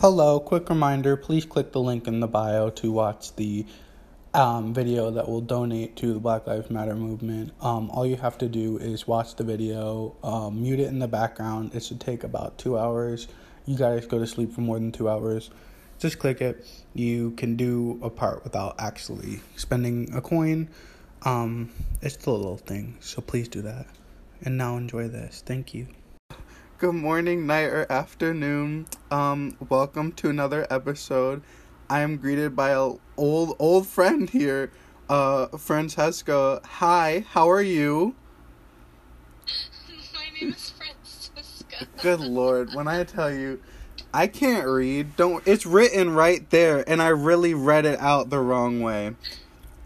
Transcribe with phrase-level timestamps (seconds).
[0.00, 3.66] Hello, quick reminder please click the link in the bio to watch the
[4.32, 7.52] um, video that will donate to the Black Lives Matter movement.
[7.60, 11.08] Um, all you have to do is watch the video, um, mute it in the
[11.08, 11.74] background.
[11.74, 13.26] It should take about two hours.
[13.66, 15.50] You guys go to sleep for more than two hours.
[15.98, 16.64] Just click it.
[16.94, 20.68] You can do a part without actually spending a coin.
[21.22, 23.88] Um, it's the little thing, so please do that.
[24.44, 25.42] And now enjoy this.
[25.44, 25.88] Thank you.
[26.78, 28.86] Good morning, night, or afternoon.
[29.10, 31.42] Um, welcome to another episode.
[31.90, 34.70] I am greeted by a old old friend here,
[35.08, 36.60] uh, Francesca.
[36.64, 38.14] Hi, how are you?
[40.14, 41.88] My name is Francisca.
[42.00, 43.60] Good lord, when I tell you,
[44.14, 45.16] I can't read.
[45.16, 45.42] Don't.
[45.48, 49.16] It's written right there, and I really read it out the wrong way.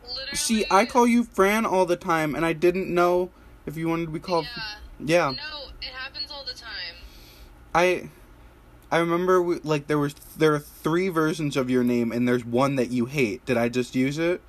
[0.02, 0.36] Literally.
[0.36, 3.30] See, I call you Fran all the time, and I didn't know
[3.64, 4.46] if you wanted to be called.
[4.54, 4.74] Yeah.
[5.04, 5.30] Yeah.
[5.30, 6.94] No, it happens all the time.
[7.74, 8.10] I
[8.90, 12.44] I remember we, like there was there are three versions of your name and there's
[12.44, 13.44] one that you hate.
[13.46, 14.40] Did I just use it?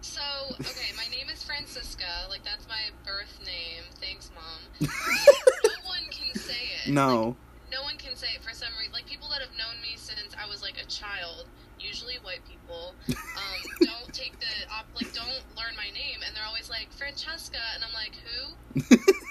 [0.00, 2.26] So, okay, my name is Francisca.
[2.28, 3.84] Like, that's my birth name.
[4.00, 4.60] Thanks, Mom.
[4.80, 6.90] no one can say it.
[6.90, 7.36] No.
[7.70, 8.92] No one can say it for some reason.
[8.92, 11.46] Like, people that have known me since I was, like, a child,
[11.78, 16.18] usually white people, um, don't take the, op- like, don't learn my name.
[16.26, 17.62] And they're always like, Francesca.
[17.76, 18.96] And I'm like, who?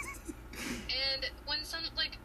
[0.91, 2.17] And when some like,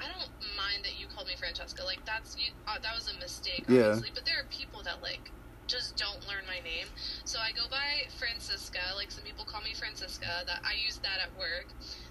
[0.00, 0.30] I don't
[0.74, 1.84] mind that you called me Francesca.
[1.84, 2.52] Like that's you.
[2.66, 3.94] Uh, that was a mistake, Yeah.
[3.94, 4.10] obviously.
[4.14, 5.30] But there are people that like
[5.66, 6.86] just don't learn my name.
[7.24, 8.92] So I go by Francisca.
[8.96, 10.44] Like some people call me Francisca.
[10.46, 11.66] That I use that at work.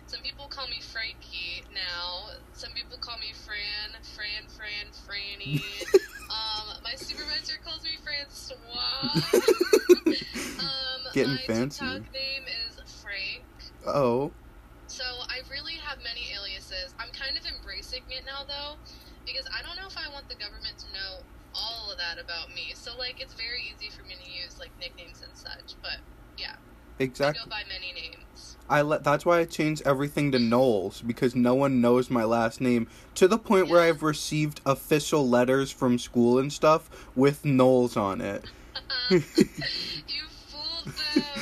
[0.07, 2.33] Some people call me Frankie now.
[2.53, 5.61] Some people call me Fran, Fran, Fran, Franny.
[6.29, 9.21] um, my supervisor calls me Francois.
[10.59, 11.79] um, Getting my fancy.
[11.79, 13.43] TikTok name is Frank.
[13.87, 14.31] Oh.
[14.87, 16.93] So I really have many aliases.
[16.99, 18.75] I'm kind of embracing it now though,
[19.25, 21.23] because I don't know if I want the government to know
[21.55, 22.71] all of that about me.
[22.75, 25.75] So like it's very easy for me to use like nicknames and such.
[25.81, 25.97] But
[26.37, 26.55] yeah,
[26.99, 27.39] Exactly.
[27.41, 28.57] I go by many names.
[28.69, 32.61] I let that's why I changed everything to Knowles because no one knows my last
[32.61, 37.95] name to the point where I've received official letters from school and stuff with Knowles
[37.97, 38.45] on it.
[39.09, 39.19] you
[40.47, 40.95] fooled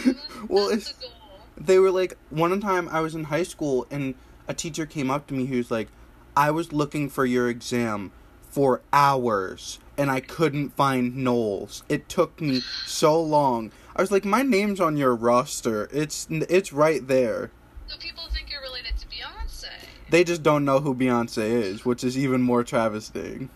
[0.03, 0.15] them.
[0.47, 1.13] Well, That's it's- the goal.
[1.57, 4.15] they were like one time I was in high school and
[4.51, 5.87] a teacher came up to me who was like,
[6.35, 8.11] I was looking for your exam
[8.49, 11.83] for hours and I couldn't find Knowles.
[11.89, 13.71] It took me so long.
[13.95, 15.89] I was like, my name's on your roster.
[15.91, 17.51] It's it's right there.
[17.87, 19.67] So people think you're related to Beyonce.
[20.09, 23.49] They just don't know who Beyonce is, which is even more travesting.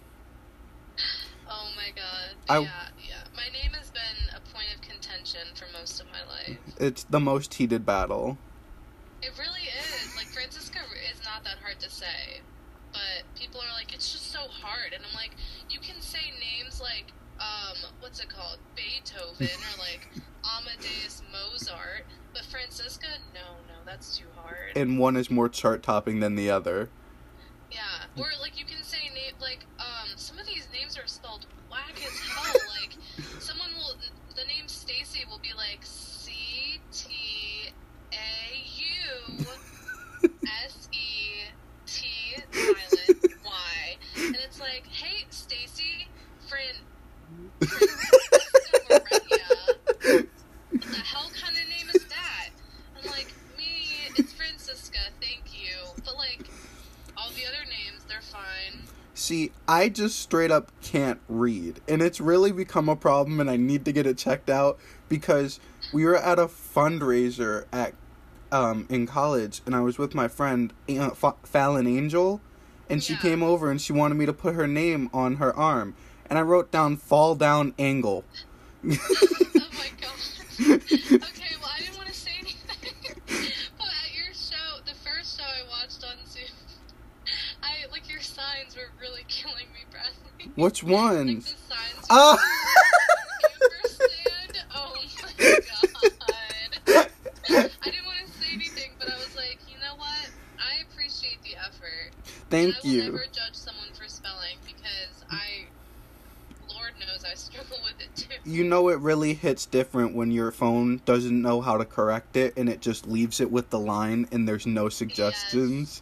[1.47, 2.35] Oh my god.
[2.49, 2.69] I- yeah,
[3.07, 3.15] yeah.
[3.35, 6.57] My name has been a point of contention for most of my life.
[6.79, 8.37] It's the most heated battle.
[9.21, 10.15] It really is.
[10.15, 10.77] Like Francisca
[11.11, 12.41] is not that hard to say,
[12.93, 15.31] but people are like, it's just so hard, and I'm like,
[15.69, 18.59] you can say names like, um, what's it called,
[19.37, 20.07] Beethoven or like
[20.57, 24.75] Amadeus Mozart, but Francisca, no, no, that's too hard.
[24.75, 26.89] And one is more chart topping than the other.
[27.71, 31.45] yeah, or like you can say name like, um, some of these names are spelled
[31.71, 32.53] whack as hell.
[32.81, 32.95] like,
[33.39, 33.95] someone will,
[34.35, 37.69] the name Stacy will be like C T
[38.13, 39.45] A U.
[40.65, 41.43] S E
[41.85, 42.07] T
[42.51, 46.07] silent Y, and it's like, hey, Stacy,
[46.49, 46.77] friend,
[47.59, 50.25] Francisca Maria,
[50.71, 52.49] what the hell kind of name is that?
[52.97, 53.85] I'm like, me,
[54.15, 56.47] it's Francisca, thank you, but like,
[57.17, 58.81] all the other names, they're fine.
[59.13, 63.57] See, I just straight up can't read, and it's really become a problem, and I
[63.57, 64.77] need to get it checked out
[65.09, 65.59] because
[65.93, 67.93] we were at a fundraiser at
[68.53, 70.71] um in college, and I was with my friend
[71.15, 72.39] Fa- Fallon Angel,
[72.89, 73.19] and she Yeah.
[73.19, 75.93] came over and she wanted me to put her name on her arm,
[76.29, 78.23] and I wrote down "fall down angle."
[78.85, 80.19] Oh my god.
[80.61, 82.93] okay, well, I didn't want to say anything,
[83.77, 86.45] but at your show, the first show I watched on Zoom,
[87.63, 90.44] I like your signs were really killing me, Bradley.
[90.55, 91.55] Which Like ones?
[92.09, 92.37] Ah!
[93.61, 94.63] Ampersand.
[94.73, 95.29] Oh my
[96.87, 97.09] god.
[97.81, 100.29] I didn't want to say anything, but I was like, you know what?
[100.59, 102.11] I appreciate the effort.
[102.49, 103.03] Thank and I will you.
[103.03, 105.65] never judge someone for spelling because I,
[106.73, 108.49] Lord knows, I struggle with it too.
[108.49, 112.53] You know it really hits different when your phone doesn't know how to correct it
[112.55, 116.01] and it just leaves it with the line and there's no suggestions.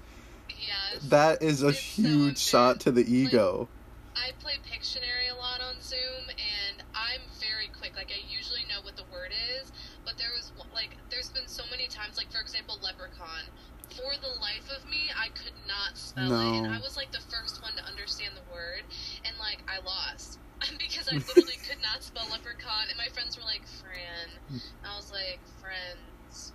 [0.49, 1.03] Yes.
[1.09, 3.67] That is a It's so huge shot to the ego.
[4.15, 7.95] I play Pictionary a lot on Zoom, and I'm very quick.
[7.95, 9.71] Like I usually know what the word is,
[10.05, 13.49] but there was like there's been so many times, like for example, leprechaun.
[13.89, 16.73] For the life of me, I could not spell it, and No.
[16.73, 18.83] I was like the first one to understand the word,
[19.25, 20.39] and like I lost
[20.79, 24.95] because I literally could not spell leprechaun, and my friends were like, "Fran," and I
[24.95, 26.53] was like, "Friends."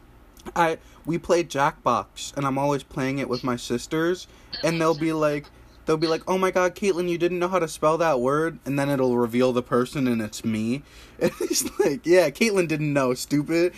[0.56, 4.26] I we played Jackbox, and I'm always playing it with my sisters,
[4.64, 5.46] and they'll be like,
[5.88, 8.60] they'll be like, "Oh my God, Caitlin, you didn't know how to spell that word,"
[8.64, 10.82] and then it'll reveal the person, and it's me.
[11.20, 13.72] And it's like, yeah, Caitlin didn't know, stupid.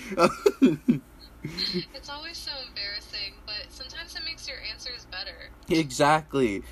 [1.94, 5.48] It's always so embarrassing, but sometimes it makes your answers better.
[5.70, 6.62] exactly.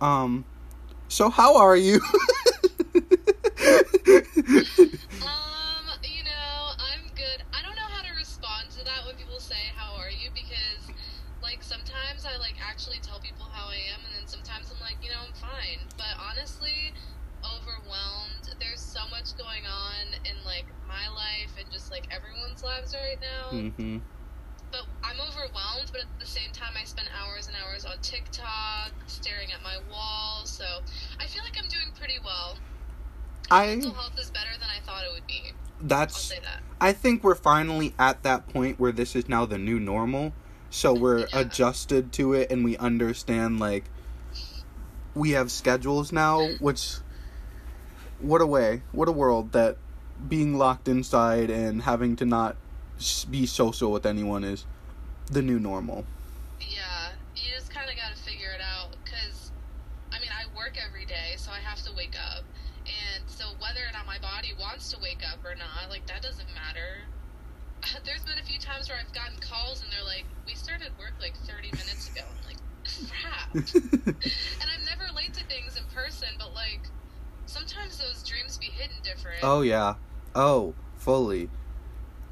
[0.00, 0.44] Um,
[1.08, 2.00] so how are you?
[5.20, 7.44] Um, you know, I'm good.
[7.52, 10.30] I don't know how to respond to that when people say, How are you?
[10.32, 10.88] Because,
[11.42, 14.96] like, sometimes I, like, actually tell people how I am, and then sometimes I'm like,
[15.02, 15.80] You know, I'm fine.
[15.96, 16.92] But honestly,
[17.44, 18.56] overwhelmed.
[18.60, 23.18] There's so much going on in, like, my life and just, like, everyone's lives right
[23.20, 23.58] now.
[23.58, 23.98] hmm
[24.72, 28.92] But I'm overwhelmed, but at the same time, I spend hours and hours on TikTok,
[29.06, 30.64] staring at my wall, so
[31.18, 32.56] I feel like I'm doing pretty well.
[33.50, 35.52] I Mental health is better than I thought it would be.
[35.80, 36.60] I'll that's say that.
[36.80, 40.32] I think we're finally at that point where this is now the new normal.
[40.70, 41.40] So we're Yeah.
[41.40, 43.84] adjusted to it and we understand like
[45.14, 46.96] we have schedules now, which
[48.20, 49.76] what a way, what a world that
[50.28, 52.56] being locked inside and having to not
[53.30, 54.66] be social with anyone is
[55.26, 56.04] the new normal.
[56.60, 59.50] Yeah, you just kind of got to figure it out because,
[60.12, 62.44] I mean, I work every day, so I have to wake up.
[62.84, 66.20] And so whether or not my body wants to wake up or not, like, that
[66.22, 67.00] doesn't matter.
[68.04, 71.14] There's been a few times where I've gotten calls and they're like, we started work
[71.20, 72.22] like 30 minutes ago.
[72.28, 72.60] I'm like,
[73.08, 73.54] crap.
[73.54, 76.82] and I'm never late to things in person, but like,
[77.50, 79.38] sometimes those dreams be hidden different.
[79.42, 79.94] oh yeah.
[80.34, 81.50] Oh, fully.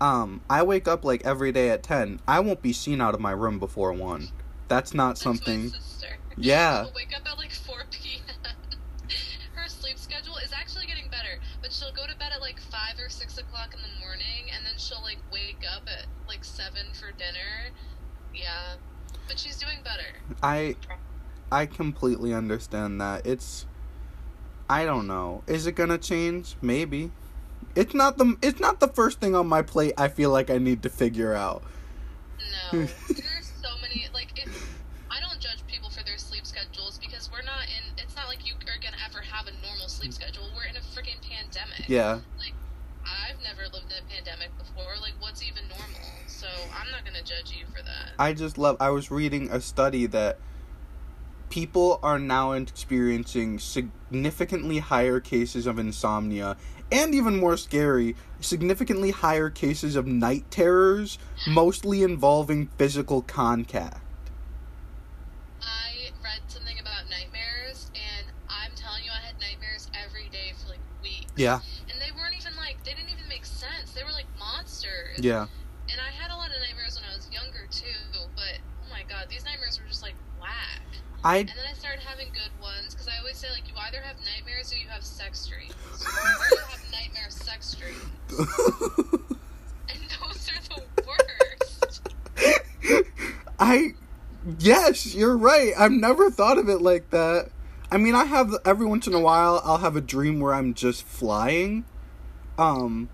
[0.01, 2.21] Um, I wake up like every day at 10.
[2.29, 4.29] I won't be seen out of my room before 1.
[4.69, 5.73] That's not That's something.
[6.37, 6.85] Yeah.
[6.85, 8.23] She'll wake up at like 4 p.m.
[9.55, 12.79] Her sleep schedule is actually getting better, but she'll go to bed at like 5
[13.05, 16.73] or 6 o'clock in the morning, and then she'll like wake up at like 7
[16.93, 17.75] for dinner.
[18.33, 18.77] Yeah.
[19.27, 20.15] But she's doing better.
[20.45, 20.77] I
[21.51, 23.27] I completely understand that.
[23.27, 23.67] It's
[24.71, 25.43] I don't know.
[25.47, 26.57] Is it going to change?
[26.61, 27.11] Maybe.
[27.75, 30.59] It's not the it's not the first thing on my plate I feel like I
[30.59, 31.63] need to figure out.
[32.73, 32.79] No.
[33.09, 34.79] There's so many, like, if.
[35.11, 38.03] I don't judge people for their sleep schedules because we're not in.
[38.03, 40.51] It's not like you are gonna ever have a normal sleep schedule.
[40.57, 41.89] We're in a freaking pandemic.
[41.89, 42.21] Yeah.
[42.39, 42.55] Like,
[43.05, 44.97] I've never lived in a pandemic before.
[45.01, 46.09] Like, what's even normal?
[46.27, 48.13] So I'm not gonna judge you for that.
[48.19, 50.39] I just love I was reading a study that
[51.51, 56.57] people are now experiencing significantly higher cases of insomnia
[56.91, 64.01] and even more scary, significantly higher cases of night terrors, mostly involving physical contact.
[65.61, 70.71] I read something about nightmares, and I'm telling you, I had nightmares every day for
[70.71, 71.33] like weeks.
[71.37, 71.61] Yeah.
[71.91, 73.93] And they weren't even like they didn't even make sense.
[73.95, 75.19] They were like monsters.
[75.19, 75.47] Yeah.
[75.91, 78.01] And I had a lot of nightmares when I was younger too,
[78.35, 80.85] but oh my god, these nightmares were just like whack.
[81.25, 84.01] I And then I started having good ones because I always say like you either
[84.01, 85.73] have nightmares or you have sex dreams.
[86.01, 88.01] or you have nightmare sex dreams,
[89.89, 92.09] and those are the worst.
[93.59, 93.95] I
[94.59, 95.73] yes, you're right.
[95.77, 97.51] I've never thought of it like that.
[97.91, 100.75] I mean, I have every once in a while I'll have a dream where I'm
[100.75, 101.85] just flying.
[102.59, 103.09] Um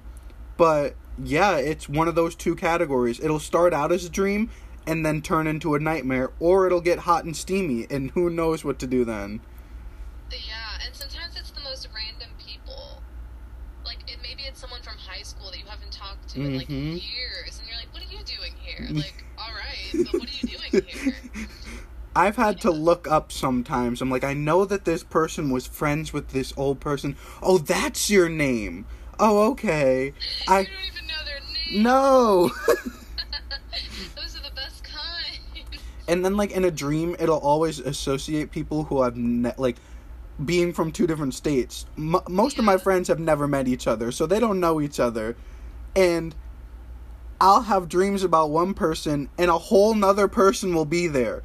[0.57, 3.21] but yeah, it's one of those two categories.
[3.21, 4.51] It'll start out as a dream
[4.87, 8.65] and then turn into a nightmare or it'll get hot and steamy and who knows
[8.65, 9.41] what to do then.
[10.31, 13.03] Yeah, and sometimes it's the most random people.
[13.85, 16.69] Like it, maybe it's someone from high school that you haven't talked to in like
[16.69, 16.95] Mhm.
[16.95, 20.33] years, and you're like, "What are you doing here?" Like, all right, but what are
[20.33, 21.15] you doing here?
[22.17, 24.01] I've had to look up sometimes.
[24.01, 27.17] I'm like, I know that this person was friends with this old person.
[27.43, 28.87] Oh, that's your name.
[29.19, 30.15] Oh, okay.
[30.49, 31.41] I don't even know their
[31.73, 31.83] name.
[31.83, 32.51] no.
[36.09, 39.77] And then like in a dream, it'll always associate people who I've ne- like
[40.45, 41.87] being from two different states.
[41.97, 45.01] M- most of my friends have never met each other, so they don't know each
[45.01, 45.37] other.
[45.97, 46.35] And
[47.41, 51.43] I'll have dreams about one person, and a whole nother person will be there.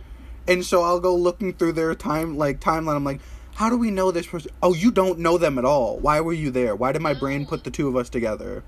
[0.48, 2.96] And so I'll go looking through their time like timeline.
[2.96, 3.22] I'm like,
[3.56, 4.52] how do we know this person?
[4.64, 6.00] Oh, you don't know them at all.
[6.00, 6.76] Why were you there?
[6.76, 8.64] Why did my brain put the two of us together?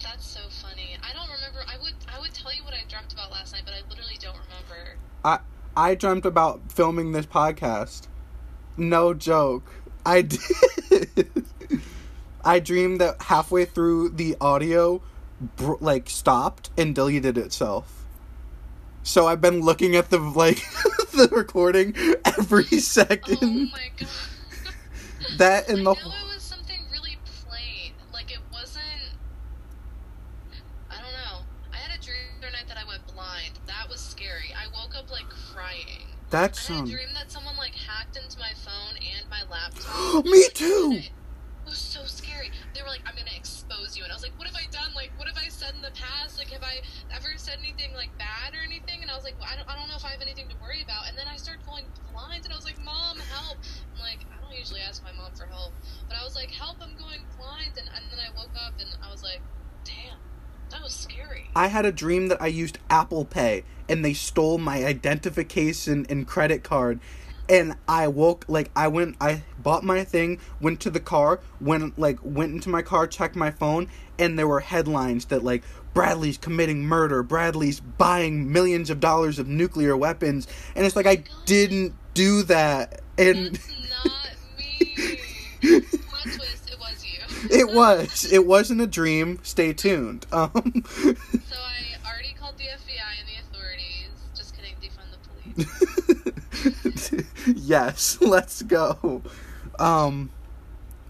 [0.00, 0.96] That's so funny.
[1.02, 1.58] I don't remember.
[1.66, 4.16] I would I would tell you what I dreamt about last night, but I literally
[4.20, 4.96] don't remember.
[5.24, 5.38] I
[5.76, 8.08] I dreamt about filming this podcast.
[8.76, 9.70] No joke.
[10.04, 10.40] I did.
[12.44, 15.00] I dreamed that halfway through the audio
[15.56, 18.04] br- like stopped and deleted itself.
[19.02, 20.56] So I've been looking at the like
[21.12, 23.70] the recording every Oh second.
[23.72, 24.08] my god.
[25.38, 27.16] that and the I know it was something really
[27.48, 27.92] plain.
[28.12, 28.82] Like it wasn't.
[30.90, 31.44] I don't know.
[31.72, 33.56] I had a dream the other night that I went blind.
[33.66, 34.52] That was scary.
[34.52, 36.12] I woke up like crying.
[36.30, 36.90] that I had a sounds.
[36.90, 40.24] dream that someone like hacked into my phone and my laptop.
[40.28, 41.00] Me too.
[41.00, 42.52] It was so scary.
[42.74, 44.92] They were like, "I'm gonna expose you," and I was like, "What have I done?
[44.92, 46.36] Like, what have I said in the past?
[46.36, 46.84] Like, have I
[47.16, 49.72] ever said anything like bad or anything?" And I was like, well, I, don't, "I
[49.72, 52.44] don't know if I have anything to worry about." And then I started going blind,
[52.44, 53.56] and I was like, "Mom, help!"
[53.96, 55.72] I'm like, I don't usually ask my mom for help,
[56.04, 56.76] but I was like, "Help!
[56.84, 59.40] I'm going blind!" And, and then I woke up, and I was like,
[59.88, 60.20] "Damn,
[60.70, 64.58] that was scary." I had a dream that I used Apple Pay and they stole
[64.58, 67.00] my identification and credit card.
[67.48, 71.98] And I woke like I went I bought my thing, went to the car, went
[71.98, 76.38] like went into my car, checked my phone, and there were headlines that like Bradley's
[76.38, 81.42] committing murder, Bradley's buying millions of dollars of nuclear weapons, and it's like I oh
[81.44, 83.02] didn't do that.
[83.18, 84.30] And That's not
[87.50, 88.30] it was.
[88.32, 89.38] It wasn't a dream.
[89.42, 90.26] Stay tuned.
[90.32, 94.10] Um So I already called the FBI and the authorities.
[94.34, 95.18] Just kidding, defund the
[97.12, 97.24] police.
[97.46, 99.22] yes, let's go.
[99.78, 100.30] Um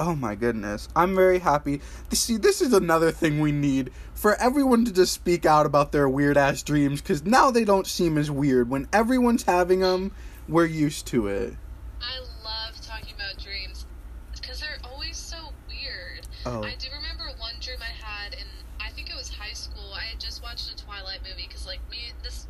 [0.00, 0.88] oh my goodness.
[0.96, 1.80] I'm very happy.
[2.10, 6.08] See, this is another thing we need for everyone to just speak out about their
[6.08, 10.12] weird ass dreams cuz now they don't seem as weird when everyone's having them.
[10.48, 11.56] We're used to it.
[12.02, 13.86] I love talking about dreams
[14.34, 15.36] because they're always so
[15.68, 16.26] weird.
[16.46, 16.62] Oh.
[16.62, 18.46] I do remember one dream I had in
[18.80, 19.94] I think it was high school.
[19.94, 22.46] I had just watched a Twilight movie because like me this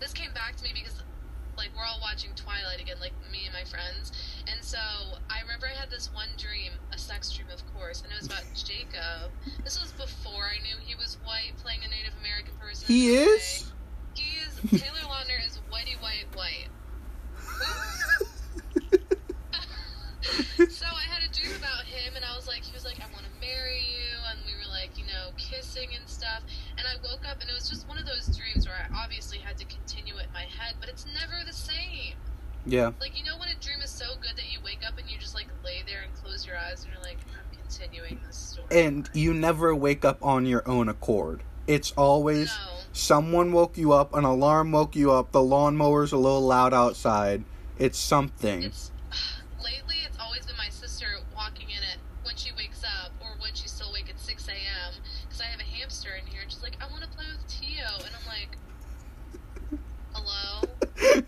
[0.00, 1.02] this came back to me because
[1.56, 4.12] like we're all watching Twilight again, like me and my friends.
[4.50, 4.78] And so
[5.30, 8.26] I remember I had this one dream, a sex dream, of course, and it was
[8.26, 9.32] about Jacob.
[9.64, 12.86] This was before I knew he was white, playing a Native American person.
[12.86, 13.72] He is?
[14.14, 14.52] He is.
[14.82, 16.68] Taylor Lautner is whitey white white.
[20.70, 23.06] so I had a dream about him, and I was like, he was like, I
[23.12, 26.42] want to marry you, and we were like, you know, kissing and stuff.
[26.78, 29.38] And I woke up, and it was just one of those dreams where I obviously
[29.38, 32.14] had to continue it in my head, but it's never the same.
[32.72, 32.90] Yeah.
[33.00, 35.18] Like, you know, when a dream is so good that you wake up and you
[35.18, 38.66] just like lay there and close your eyes, and you're like, I'm continuing this story.
[38.70, 41.42] And you never wake up on your own accord.
[41.66, 46.16] It's always no, someone woke you up, an alarm woke you up, the lawnmower's a
[46.16, 47.44] little loud outside.
[47.78, 48.62] It's something.
[48.62, 48.90] it's
[49.62, 53.52] lately it's always been my sister walking in it when she wakes up or when
[53.52, 54.94] she's still awake at 6 a.m.
[55.28, 57.46] because I have a hamster in here, and she's like, I want to play with
[57.48, 58.56] Tio, and I'm like,
[60.14, 61.22] hello.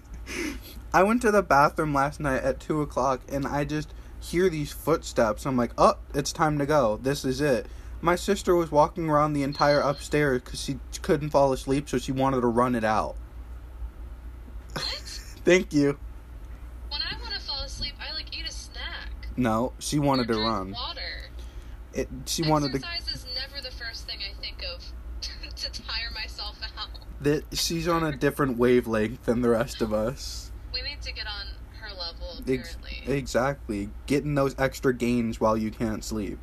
[0.95, 4.71] I went to the bathroom last night at two o'clock and I just hear these
[4.71, 5.45] footsteps.
[5.45, 7.01] I'm like, oh, it's time to go.
[7.03, 7.67] This is it.
[8.01, 12.13] My sister was walking around the entire upstairs because she couldn't fall asleep, so she
[12.13, 13.17] wanted to run it out.
[14.75, 14.85] What?
[15.45, 15.99] Thank you.
[16.91, 19.11] When I want to fall asleep, I like eat a snack.
[19.37, 20.71] No, she wanted or to run.
[20.71, 21.01] Water.
[21.93, 22.79] It, she wanted to.
[22.79, 24.85] Exercise is never the first thing I think of
[25.57, 26.89] to tire myself out.
[27.21, 30.44] That she's on a different wavelength than the rest of us.
[31.05, 31.47] To get on
[31.81, 33.91] her level, Ex- exactly.
[34.07, 36.39] Getting those extra gains while you can't sleep.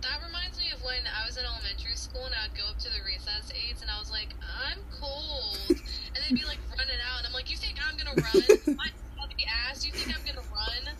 [0.00, 2.78] That reminds me of when I was in elementary school and I would go up
[2.78, 5.58] to the recess aides and I was like, I'm cold.
[6.14, 8.76] And they'd be like running out and I'm like, You think I'm gonna run?
[8.76, 10.94] My chubby ass, you think I'm gonna run?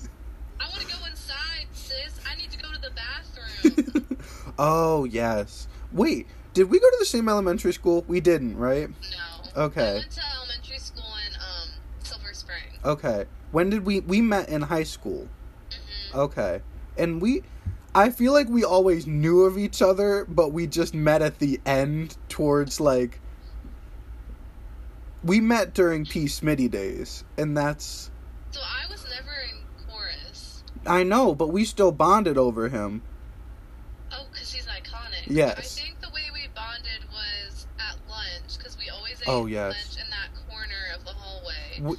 [0.61, 2.18] I wanna go inside, sis.
[2.30, 4.18] I need to go to the bathroom.
[4.58, 5.66] oh yes.
[5.92, 8.04] Wait, did we go to the same elementary school?
[8.06, 8.88] We didn't, right?
[8.88, 9.64] No.
[9.64, 9.90] Okay.
[9.90, 11.68] I went to elementary school in um
[12.02, 12.71] Silver Spring.
[12.84, 13.26] Okay.
[13.50, 15.28] When did we we met in high school?
[16.12, 16.60] hmm Okay.
[16.96, 17.42] And we
[17.94, 21.60] I feel like we always knew of each other, but we just met at the
[21.66, 23.20] end towards like
[25.24, 28.10] we met during P Smitty days, and that's
[28.50, 30.64] So I was never in chorus.
[30.86, 33.02] I know, but we still bonded over him.
[34.10, 35.24] Oh, because he's iconic.
[35.26, 35.58] Yes.
[35.58, 39.74] I think the way we bonded was at lunch because we always ate Oh, yes.
[39.74, 39.91] lunch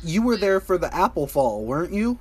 [0.04, 2.20] You were there for the apple fall, weren't you?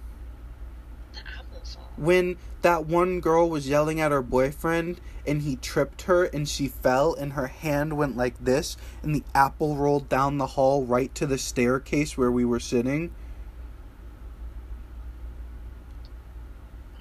[1.12, 1.90] The apple fall.
[1.96, 6.66] When that one girl was yelling at her boyfriend and he tripped her and she
[6.66, 11.14] fell and her hand went like this and the apple rolled down the hall right
[11.14, 13.12] to the staircase where we were sitting.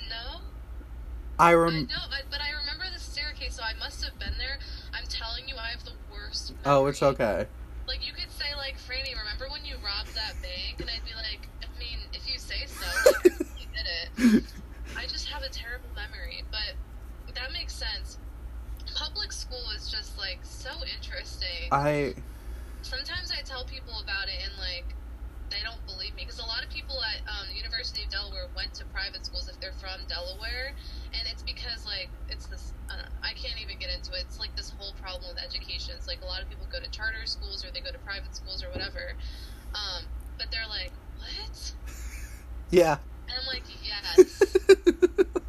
[0.09, 0.41] No?
[1.39, 4.37] I I rem know, I, but I remember the staircase, so I must have been
[4.37, 4.59] there.
[4.93, 6.53] I'm telling you, I have the worst.
[6.65, 7.47] Oh, it's okay.
[14.97, 16.77] I just have a terrible memory, but
[17.33, 18.17] that makes sense.
[18.93, 21.69] Public school is just like so interesting.
[21.71, 22.13] I
[22.81, 24.95] Sometimes I tell people about it and like
[25.49, 28.73] they don't believe me because a lot of people at um, University of Delaware went
[28.75, 29.49] to private schools.
[29.49, 30.73] If they're from Delaware,
[31.13, 32.73] and it's because like it's this.
[32.89, 34.25] I, I can't even get into it.
[34.27, 35.93] It's like this whole problem with education.
[35.97, 38.33] It's like a lot of people go to charter schools or they go to private
[38.35, 39.13] schools or whatever,
[39.75, 40.05] um,
[40.37, 41.73] but they're like, what?
[42.71, 42.97] Yeah.
[43.27, 44.41] And I'm like, yes,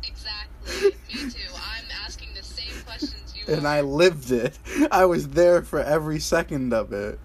[0.02, 0.90] exactly.
[1.06, 1.50] Me too.
[1.54, 3.66] I'm asking the same questions you and.
[3.66, 4.58] I lived it.
[4.90, 7.18] I was there for every second of it.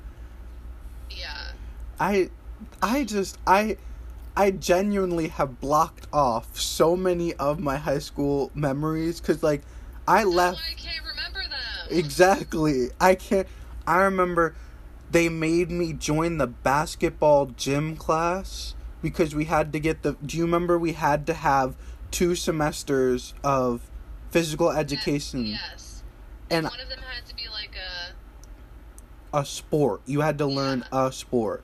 [1.12, 1.52] yeah.
[2.00, 2.30] I
[2.82, 3.78] I just I
[4.36, 9.64] I genuinely have blocked off so many of my high school memories cuz like
[10.08, 11.98] I That's left I can't remember them.
[11.98, 12.90] exactly.
[13.00, 13.48] I can't
[13.88, 14.56] I remember
[15.10, 20.38] they made me join the basketball gym class because we had to get the do
[20.38, 21.76] you remember we had to have
[22.12, 23.90] two semesters of
[24.30, 25.87] physical education Yes.
[26.50, 27.76] And One of them had to be like
[29.34, 29.38] a.
[29.38, 30.02] a sport.
[30.06, 31.64] You had to learn a sport.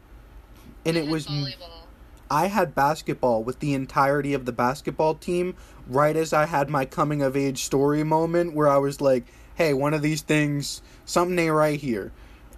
[0.85, 1.83] And I it was volleyball.
[2.29, 5.55] I had basketball with the entirety of the basketball team
[5.87, 9.25] right as I had my coming of age story moment where I was like,
[9.55, 12.11] "Hey, one of these things, something ain't right here."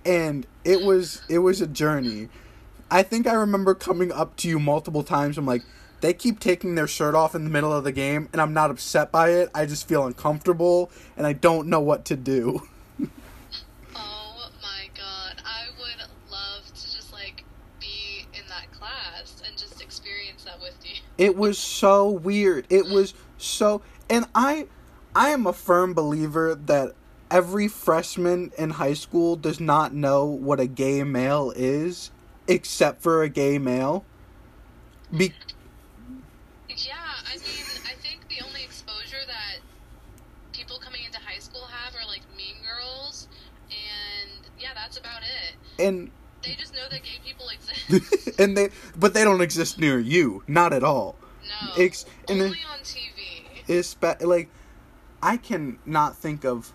[0.06, 2.30] And it was it was a journey.
[2.90, 5.38] I think I remember coming up to you multiple times.
[5.38, 5.64] I'm like,
[6.06, 8.70] they keep taking their shirt off in the middle of the game, and I'm not
[8.70, 9.50] upset by it.
[9.56, 12.62] I just feel uncomfortable, and I don't know what to do.
[13.98, 17.44] Oh my god, I would love to just like
[17.80, 20.96] be in that class and just experience that with you.
[21.18, 22.68] It was so weird.
[22.70, 24.68] It was so and I
[25.16, 26.94] I am a firm believer that
[27.32, 32.12] every freshman in high school does not know what a gay male is
[32.48, 34.06] except for a gay male.
[35.16, 35.34] Be-
[36.68, 36.96] Yeah,
[37.26, 39.60] I mean, I think the only exposure that
[40.52, 43.28] people coming into high school have are like Mean Girls,
[43.70, 45.84] and yeah, that's about it.
[45.84, 46.12] and
[46.44, 48.40] They just know that gay people exist.
[48.40, 51.16] and they but they don't exist near you, not at all.
[51.44, 51.84] No,
[52.30, 53.02] and only then- on TV.
[53.68, 54.50] It's like
[55.24, 56.72] I can not think of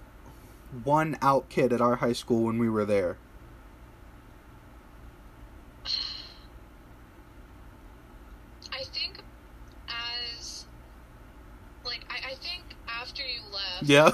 [0.83, 3.17] one out kid at our high school when we were there.
[8.73, 9.23] I think
[9.89, 10.65] as
[11.85, 14.11] like I, I think after you left, Yeah.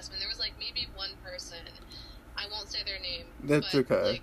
[0.00, 0.18] Upperclassmen.
[0.18, 1.58] There was like maybe one person.
[2.36, 3.26] I won't say their name.
[3.44, 4.10] That's but, okay.
[4.12, 4.22] Like,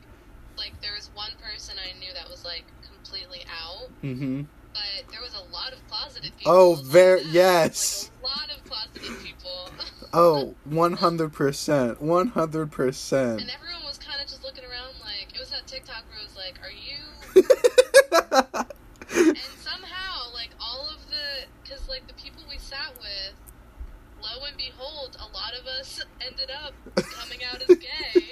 [0.57, 4.41] like there was one person I knew that was like completely out, Mm-hmm.
[4.73, 6.51] but there was a lot of closeted people.
[6.51, 8.11] Oh, like yes.
[8.23, 9.69] Like a lot of closeted people.
[10.13, 11.97] Oh, 100%.
[11.97, 13.41] 100%.
[13.41, 16.23] And everyone was kind of just looking around like, it was that TikTok where it
[16.23, 17.03] was like, are you.
[19.35, 21.45] and somehow, like, all of the.
[21.61, 23.33] Because, like, the people we sat with,
[24.23, 28.23] lo and behold, a lot of us ended up coming out as gay.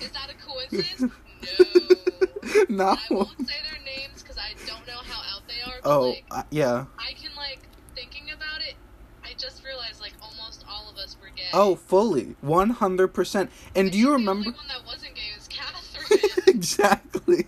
[0.00, 1.12] Is that a coincidence?
[1.58, 2.64] No.
[2.68, 2.84] no.
[2.86, 6.08] I won't say their names because I don't know how out they are, but, Oh,
[6.10, 6.84] like, uh, yeah.
[6.98, 7.60] I can, like,
[7.94, 8.74] thinking about it,
[9.24, 11.42] I just realized, like, almost all of us were gay.
[11.52, 12.36] Oh, fully.
[12.44, 13.48] 100%.
[13.74, 14.48] And do you The remember?
[14.48, 16.20] only one that wasn't gay was Catherine.
[16.46, 17.46] exactly.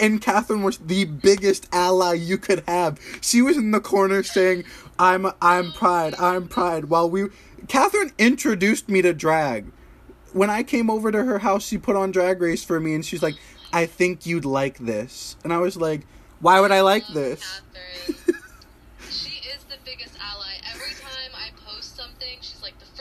[0.00, 2.98] And Catherine was the biggest ally you could have.
[3.20, 4.64] She was in the corner saying,
[4.98, 7.28] "I'm I'm pride, I'm pride." While we
[7.68, 9.66] Catherine introduced me to drag.
[10.32, 13.04] When I came over to her house, she put on Drag Race for me and
[13.04, 13.36] she's like,
[13.72, 16.02] "I think you'd like this." And I was like,
[16.40, 17.40] "Why would I like this?"
[18.06, 18.25] Catherine.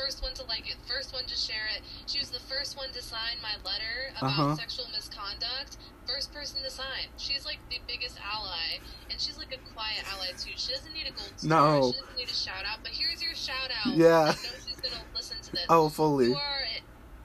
[0.06, 1.82] First one to like it, first one to share it.
[2.06, 4.56] She was the first one to sign my letter about Uh-huh.
[4.56, 5.78] sexual misconduct.
[6.06, 7.10] First person to sign.
[7.18, 8.78] She's like the biggest ally,
[9.10, 10.52] and she's like a quiet ally too.
[10.56, 11.50] She doesn't need a gold star.
[11.82, 11.92] No.
[11.92, 12.80] She doesn't need a shout out.
[12.84, 13.96] But here's your shout out.
[13.96, 14.20] Yeah.
[14.20, 14.34] I know
[14.68, 15.66] she's gonna listen to this.
[15.70, 16.34] Oh, fully.
[16.36, 16.66] Are.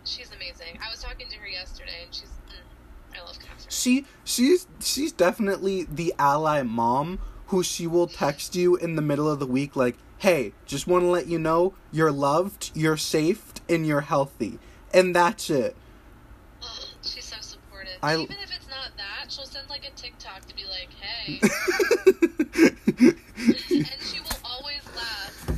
[0.04, 0.78] She's amazing.
[0.84, 2.30] I was talking to her yesterday, and she's.
[2.48, 3.66] Mm, I love Catherine.
[3.68, 9.28] She she's she's definitely the ally mom who she will text you in the middle
[9.28, 13.52] of the week like, "Hey, just want to let you know you're loved, you're safe,
[13.68, 14.58] and you're healthy."
[14.92, 15.76] And that's it.
[17.02, 17.98] She's so supportive.
[18.02, 21.40] I- Even if it's not that, she'll send like a TikTok to be like, "Hey,"
[23.78, 25.50] and she will always laugh.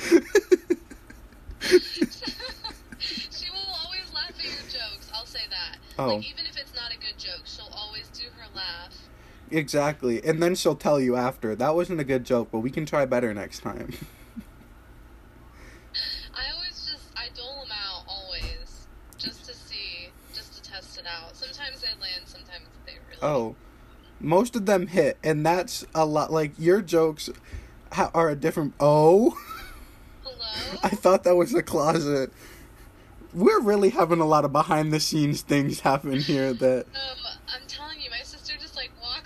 [3.30, 5.10] she will always laugh at your jokes.
[5.14, 5.78] I'll say that.
[5.98, 6.16] Oh.
[6.16, 8.94] Like even if it's not a good joke, she'll always do her laugh.
[9.50, 10.22] Exactly.
[10.24, 13.04] And then she'll tell you after, "That wasn't a good joke, but we can try
[13.06, 13.92] better next time."
[16.34, 18.86] I always just I dole them out always,
[19.18, 21.36] just to see, just to test it out.
[21.36, 23.20] Sometimes they land, sometimes they really.
[23.22, 23.56] oh,
[24.20, 27.30] most of them hit, and that's a lot like your jokes
[27.92, 29.36] ha- are a different Oh.
[30.22, 30.78] Hello.
[30.82, 32.32] I thought that was a closet.
[33.32, 37.60] We're really having a lot of behind the scenes things happen here that Um, I'm
[37.68, 39.19] telling you, my sister just like walks in.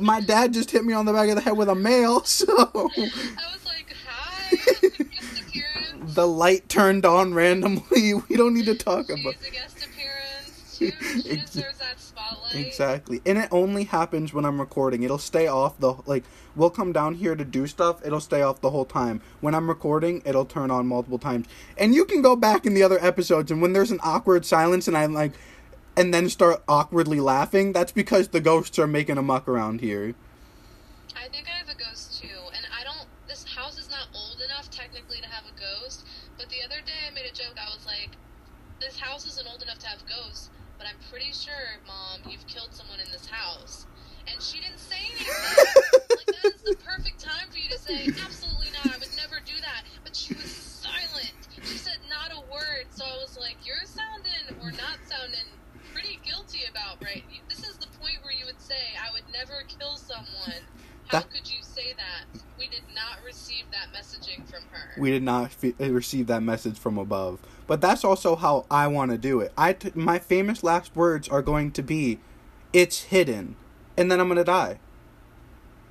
[0.00, 2.46] My dad just hit me on the back of the head with a mail, so
[2.48, 4.88] I was like, "Hi,
[6.14, 8.14] the light turned on randomly.
[8.28, 10.76] We don't need to talk about She's a guest appearance.
[10.76, 10.90] She,
[11.22, 12.54] she deserves that spotlight.
[12.54, 13.20] Exactly.
[13.26, 15.02] And it only happens when I'm recording.
[15.02, 16.24] It'll stay off the like
[16.56, 19.20] we'll come down here to do stuff, it'll stay off the whole time.
[19.40, 21.46] When I'm recording, it'll turn on multiple times.
[21.76, 24.88] And you can go back in the other episodes and when there's an awkward silence
[24.88, 25.32] and I'm like
[25.98, 30.14] and then start awkwardly laughing, that's because the ghosts are making a muck around here.
[31.16, 33.10] I think I have a ghost too, and I don't.
[33.26, 36.06] This house is not old enough technically to have a ghost.
[36.38, 37.58] But the other day I made a joke.
[37.58, 38.14] I was like,
[38.78, 42.70] "This house isn't old enough to have ghosts, but I'm pretty sure, Mom, you've killed
[42.70, 43.84] someone in this house."
[44.30, 45.34] And she didn't say anything.
[46.14, 48.94] like that is the perfect time for you to say, "Absolutely not.
[48.94, 51.34] I would never do that." But she was silent.
[51.58, 52.86] She said not a word.
[52.94, 55.50] So I was like, "You're sounding or not sounding."
[56.58, 57.24] Guilty about right.
[57.48, 60.62] This is the point where you would say, "I would never kill someone."
[61.06, 62.42] How That- could you say that?
[62.58, 65.00] We did not receive that messaging from her.
[65.00, 67.40] We did not f- eh, receive that message from above.
[67.66, 69.52] But that's also how I want to do it.
[69.56, 72.18] I t- my famous last words are going to be
[72.74, 73.56] it's hidden
[73.96, 74.78] and then I'm going to die.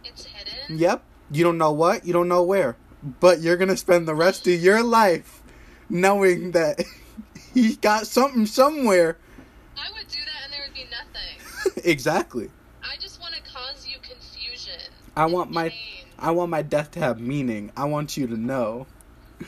[0.04, 0.78] it's hidden.
[0.78, 1.04] Yep.
[1.32, 2.78] You don't know what, you don't know where,
[3.20, 5.42] but you're going to spend the rest of your life
[5.90, 6.84] knowing that
[7.54, 9.18] he got something somewhere.
[9.76, 11.77] I would do that and there would be nothing.
[11.88, 12.50] Exactly.
[12.84, 14.82] I just want to cause you confusion.
[15.16, 16.06] I want my Pain.
[16.20, 17.72] I want my death to have meaning.
[17.78, 18.88] I want you to know.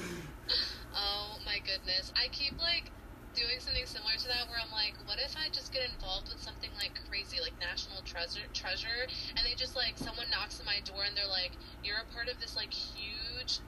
[0.91, 2.11] Oh my goodness.
[2.15, 2.91] I keep like
[3.33, 6.41] doing something similar to that where I'm like, what if I just get involved with
[6.41, 10.79] something like crazy, like National Treasure treasure and they just like someone knocks on my
[10.85, 11.51] door and they're like,
[11.83, 13.59] You're a part of this like huge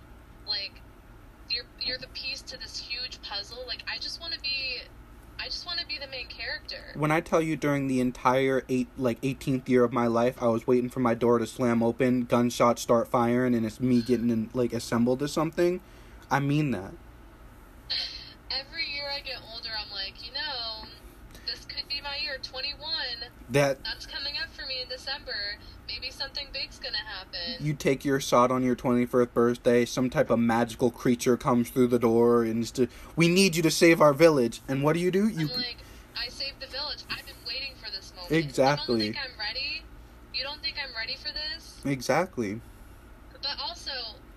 [0.47, 0.81] like
[1.49, 3.63] you're you're the piece to this huge puzzle.
[3.67, 4.81] Like I just wanna be
[5.39, 6.93] I just wanna be the main character.
[6.95, 10.47] When I tell you during the entire eight like 18th year of my life, I
[10.47, 14.29] was waiting for my door to slam open, gunshots start firing, and it's me getting
[14.29, 15.81] in, like assembled to something.
[16.29, 16.93] I mean that.
[18.51, 20.87] Every year I get older I'm like, you know,
[21.47, 23.29] this could be my year, twenty one.
[23.49, 25.57] That That's coming up for me in December.
[26.11, 27.65] Maybe something big's gonna happen.
[27.65, 31.87] you take your shot on your 21st birthday, some type of magical creature comes through
[31.87, 34.61] the door and is to, we need you to save our village.
[34.67, 35.27] And what do you do?
[35.27, 35.77] You I'm like,
[36.17, 37.03] I saved the village.
[37.09, 38.31] I've been waiting for this moment.
[38.31, 39.07] Exactly.
[39.07, 39.83] You don't think I'm ready?
[40.33, 41.81] You don't think I'm ready for this?
[41.85, 42.61] exactly.
[43.41, 43.91] But also,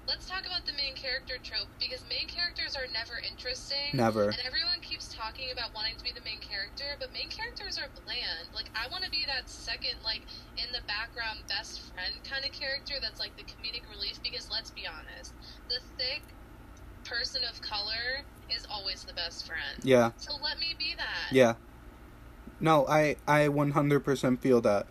[0.06, 3.90] let's talk about the main character trope because main characters are never interesting.
[3.92, 4.30] Never.
[4.30, 4.80] And everyone
[5.16, 8.50] talking about wanting to be the main character, but main characters are bland.
[8.54, 10.22] Like, I want to be that second, like,
[10.58, 14.70] in the background best friend kind of character that's like the comedic relief because let's
[14.70, 15.32] be honest,
[15.68, 16.22] the thick
[17.04, 18.24] person of color
[18.54, 19.82] is always the best friend.
[19.82, 20.12] Yeah.
[20.16, 21.32] So let me be that.
[21.32, 21.54] Yeah.
[22.60, 24.86] No, I I 100% feel that.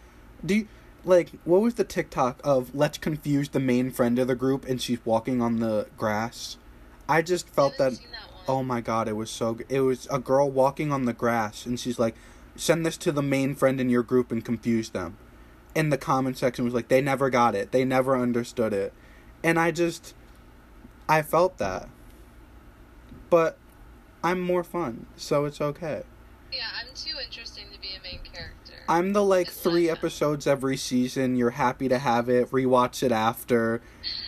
[0.46, 0.68] Do you
[1.06, 4.82] like what was the TikTok of let's confuse the main friend of the group and
[4.82, 6.58] she's walking on the grass?
[7.08, 8.33] I just felt I that that.
[8.48, 9.68] Oh my god, it was so good.
[9.70, 12.16] It was a girl walking on the grass and she's like
[12.56, 15.18] send this to the main friend in your group and confuse them.
[15.76, 17.72] And the comment section was like they never got it.
[17.72, 18.94] They never understood it.
[19.44, 20.14] And I just
[21.08, 21.90] I felt that.
[23.30, 23.58] But
[24.24, 26.04] I'm more fun, so it's okay.
[26.52, 28.63] Yeah, I'm too interesting to be a main character.
[28.88, 31.36] I'm the like three episodes every season.
[31.36, 32.52] You're happy to have it.
[32.52, 33.82] Rewatch it after.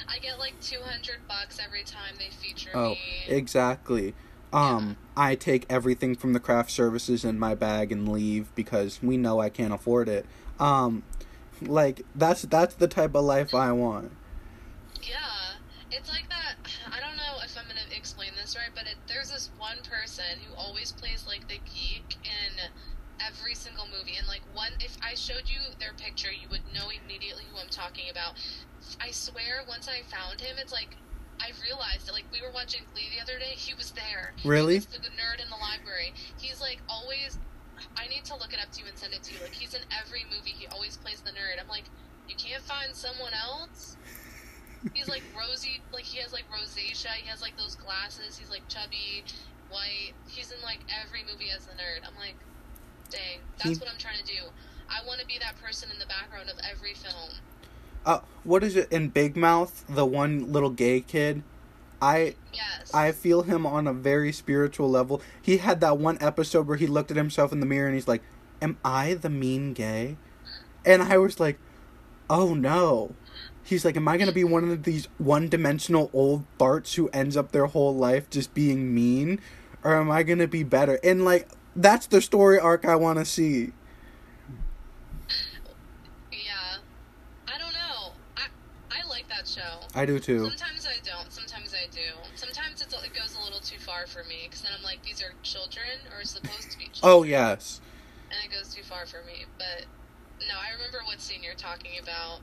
[0.07, 2.99] I get like 200 bucks every time they feature Oh, me.
[3.27, 4.13] exactly.
[4.53, 9.17] Um, I take everything from the craft services in my bag and leave because we
[9.17, 10.25] know I can't afford it.
[10.59, 11.03] Um,
[11.61, 14.11] like that's that's the type of life I want.
[15.03, 15.17] Yeah,
[15.91, 16.55] it's like that.
[16.93, 20.39] I don't know if I'm gonna explain this right, but it, there's this one person
[20.47, 21.59] who always plays like the
[23.45, 24.17] every single movie.
[24.17, 27.69] And like one, if I showed you their picture, you would know immediately who I'm
[27.69, 28.33] talking about.
[28.99, 30.97] I swear, once I found him, it's like
[31.37, 33.53] I realized that like we were watching Glee the other day.
[33.53, 34.33] He was there.
[34.43, 34.79] Really?
[34.79, 36.13] The nerd in the library.
[36.41, 37.37] He's like always.
[37.95, 39.39] I need to look it up to you and send it to you.
[39.41, 40.57] Like he's in every movie.
[40.57, 41.61] He always plays the nerd.
[41.61, 41.85] I'm like,
[42.27, 43.97] you can't find someone else.
[44.93, 47.13] He's like rosy, like he has like rosacea.
[47.21, 48.37] He has like those glasses.
[48.37, 49.25] He's like chubby,
[49.69, 50.13] white.
[50.27, 52.07] He's in like every movie as the nerd.
[52.07, 52.37] I'm like,
[53.63, 54.41] that's what I'm trying to do.
[54.89, 57.31] I want to be that person in the background of every film.
[58.05, 59.83] Uh, what is it in Big Mouth?
[59.89, 61.43] The one little gay kid.
[62.01, 62.93] I Yes.
[62.93, 65.21] I feel him on a very spiritual level.
[65.41, 68.07] He had that one episode where he looked at himself in the mirror and he's
[68.07, 68.21] like,
[68.61, 70.17] "Am I the mean gay?"
[70.85, 71.57] And I was like,
[72.29, 73.15] "Oh no."
[73.65, 77.35] he's like, Am I gonna be one of these one dimensional old farts who ends
[77.35, 79.39] up their whole life just being mean?
[79.83, 80.99] Or am I gonna be better?
[81.03, 83.71] And like that's the story arc I wanna see.
[86.31, 86.77] Yeah.
[87.47, 88.13] I don't know.
[88.37, 88.47] I
[88.91, 89.81] I like that show.
[89.93, 90.49] I do too.
[90.49, 91.31] Sometimes I don't.
[91.31, 92.01] Sometimes I do.
[92.35, 95.21] Sometimes it's, it goes a little too far for me because then I'm like, these
[95.21, 97.03] are children or supposed to be children.
[97.03, 97.81] Oh yes.
[98.31, 99.45] And it goes too far for me.
[99.57, 99.85] But
[100.39, 102.39] no, I remember what scene you're talking about.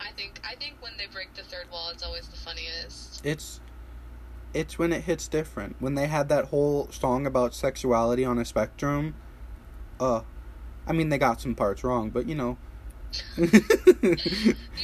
[0.00, 3.24] I think I think when they break the third wall, it's always the funniest.
[3.24, 3.60] It's
[4.52, 5.76] it's when it hits different.
[5.78, 9.14] When they had that whole song about sexuality on a spectrum.
[9.98, 10.22] Uh
[10.86, 12.58] I mean they got some parts wrong, but you know.
[13.36, 13.48] You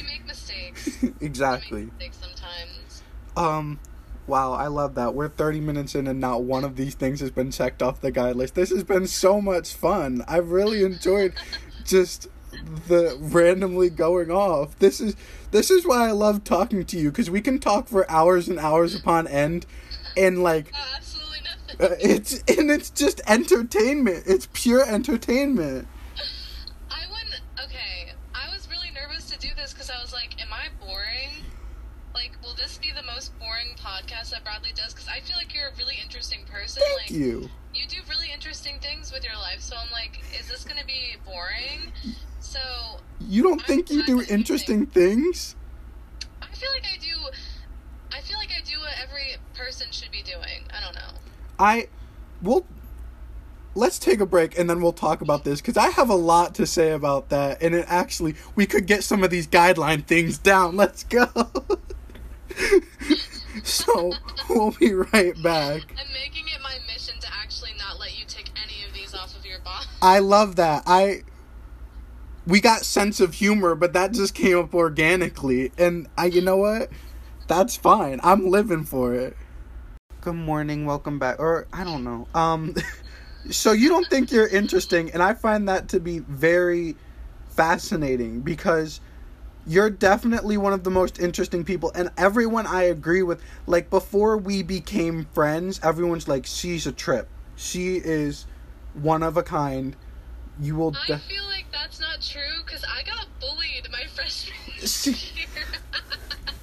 [0.05, 1.03] make mistakes.
[1.21, 1.81] exactly.
[1.81, 3.03] You make mistakes sometimes.
[3.35, 3.79] Um,
[4.25, 5.13] wow, I love that.
[5.13, 8.11] We're 30 minutes in and not one of these things has been checked off the
[8.11, 8.55] guide list.
[8.55, 10.23] This has been so much fun.
[10.27, 11.33] I've really enjoyed
[11.85, 12.27] just
[12.87, 14.77] the randomly going off.
[14.79, 15.15] This is
[15.51, 18.59] this is why I love talking to you because we can talk for hours and
[18.59, 19.65] hours upon end
[20.15, 21.85] and like Oh, absolutely nothing.
[21.85, 24.23] uh, it's and it's just entertainment.
[24.25, 25.87] It's pure entertainment.
[26.89, 27.41] I wouldn't.
[27.63, 31.29] Okay, I was really nervous to do this because I was like, "Am I boring?
[32.13, 35.53] Like, will this be the most boring podcast that Bradley does?" Because I feel like
[35.53, 36.81] you're a really interesting person.
[36.85, 37.49] Thank like, you.
[37.75, 39.61] you do really interesting things with your life.
[39.61, 41.91] So I'm like, is this gonna be boring?
[42.47, 42.59] So
[43.19, 45.55] You don't think you do interesting things?
[46.41, 47.13] I feel like I do.
[48.15, 50.63] I feel like I do what every person should be doing.
[50.73, 51.19] I don't know.
[51.59, 51.89] I
[52.41, 52.65] will
[53.75, 56.55] let's take a break and then we'll talk about this because I have a lot
[56.55, 60.37] to say about that and it actually we could get some of these guideline things
[60.37, 60.75] down.
[60.77, 61.27] Let's go.
[63.63, 64.13] so
[64.49, 65.81] we'll be right back.
[65.99, 69.37] I'm making it my mission to actually not let you take any of these off
[69.37, 69.87] of your box.
[70.01, 70.83] I love that.
[70.85, 71.23] I
[72.47, 76.55] we got sense of humor, but that just came up organically and I you know
[76.57, 76.89] what?
[77.47, 78.19] That's fine.
[78.23, 79.35] I'm living for it.
[80.21, 81.39] Good morning, welcome back.
[81.39, 82.27] Or I don't know.
[82.33, 82.73] Um
[83.51, 86.95] so you don't think you're interesting and I find that to be very
[87.49, 89.01] fascinating because
[89.65, 94.37] you're definitely one of the most interesting people and everyone I agree with like before
[94.37, 98.45] we became friends everyone's like she's a trip she is
[98.93, 99.97] one of a kind
[100.59, 104.55] you will I feel like that's not true because I got bullied my freshman
[104.87, 105.47] See- year.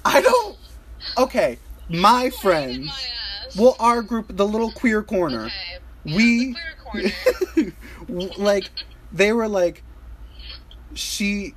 [0.03, 0.57] I don't
[1.17, 1.57] okay
[1.89, 2.93] my friends my
[3.57, 5.53] well our group the little queer corner Okay.
[6.03, 6.55] Yeah, we
[6.91, 7.11] queer
[8.07, 8.31] corner.
[8.37, 8.69] like
[9.11, 9.83] they were like
[10.93, 11.53] she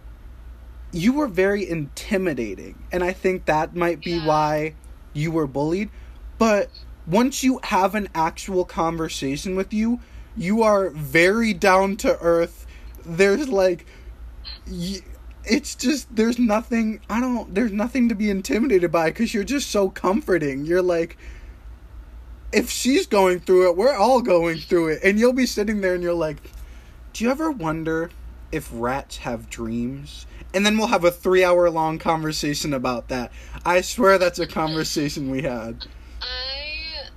[0.93, 4.27] you were very intimidating and i think that might be Yeah.
[4.27, 4.75] why
[5.13, 5.91] you were bullied
[6.39, 6.71] but
[7.07, 10.01] once you have an actual conversation with you
[10.39, 12.67] you are very down to earth
[13.05, 13.87] there's like
[15.45, 19.71] it's just there's nothing i don't there's nothing to be intimidated by because you're just
[19.71, 21.17] so comforting you're like
[22.53, 25.01] if she's going through it, we're all going through it.
[25.05, 26.39] And you'll be sitting there and you're like,
[27.13, 28.11] Do you ever wonder
[28.51, 30.27] if rats have dreams?
[30.55, 33.33] And then we'll have a three hour long conversation about that.
[33.65, 35.87] I swear that's a conversation we had.
[36.23, 37.09] I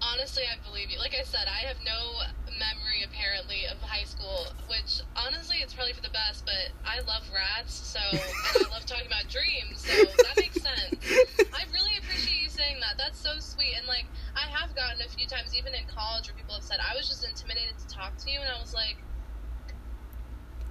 [0.00, 0.98] honestly, I believe you.
[0.98, 2.12] Like I said, I have no
[2.52, 6.42] memory apparently of high school, which honestly, it's probably for the best.
[6.42, 10.98] But I love rats, so and I love talking about dreams, so that makes sense.
[11.54, 12.98] I really appreciate you saying that.
[12.98, 13.78] That's so sweet.
[13.78, 16.82] And like, I have gotten a few times, even in college, where people have said
[16.82, 18.98] I was just intimidated to talk to you, and I was like.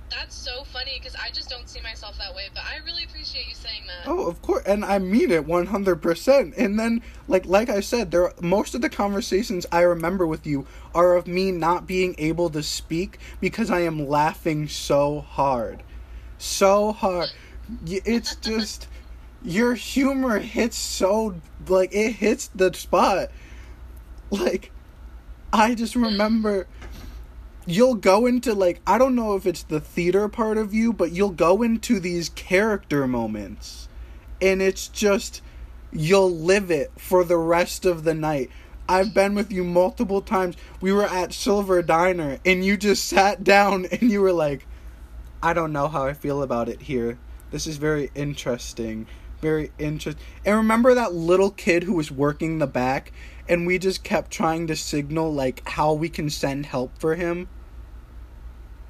[0.10, 3.48] That's so funny because I just don't see myself that way, but I really appreciate
[3.48, 4.08] you saying that.
[4.08, 6.54] Oh, of course, and I mean it one hundred percent.
[6.58, 10.68] And then, like, like I said, there most of the conversations I remember with you
[10.94, 15.84] are of me not being able to speak because I am laughing so hard,
[16.38, 17.32] so hard.
[17.86, 18.88] It's just
[19.44, 21.36] your humor hits so
[21.68, 23.32] like it hits the spot.
[24.30, 24.72] Like,
[25.52, 26.68] I just remember
[27.66, 31.12] you'll go into like I don't know if it's the theater part of you, but
[31.12, 33.90] you'll go into these character moments
[34.42, 35.42] and it's just
[35.92, 38.50] you'll live it for the rest of the night.
[38.88, 40.56] I've been with you multiple times.
[40.80, 44.68] We were at Silver Diner and you just sat down and you were like
[45.42, 47.18] I don't know how I feel about it here.
[47.52, 49.08] This is very interesting.
[49.42, 50.24] Very interesting.
[50.44, 53.12] And remember that little kid who was working the back
[53.48, 57.48] and we just kept trying to signal like how we can send help for him?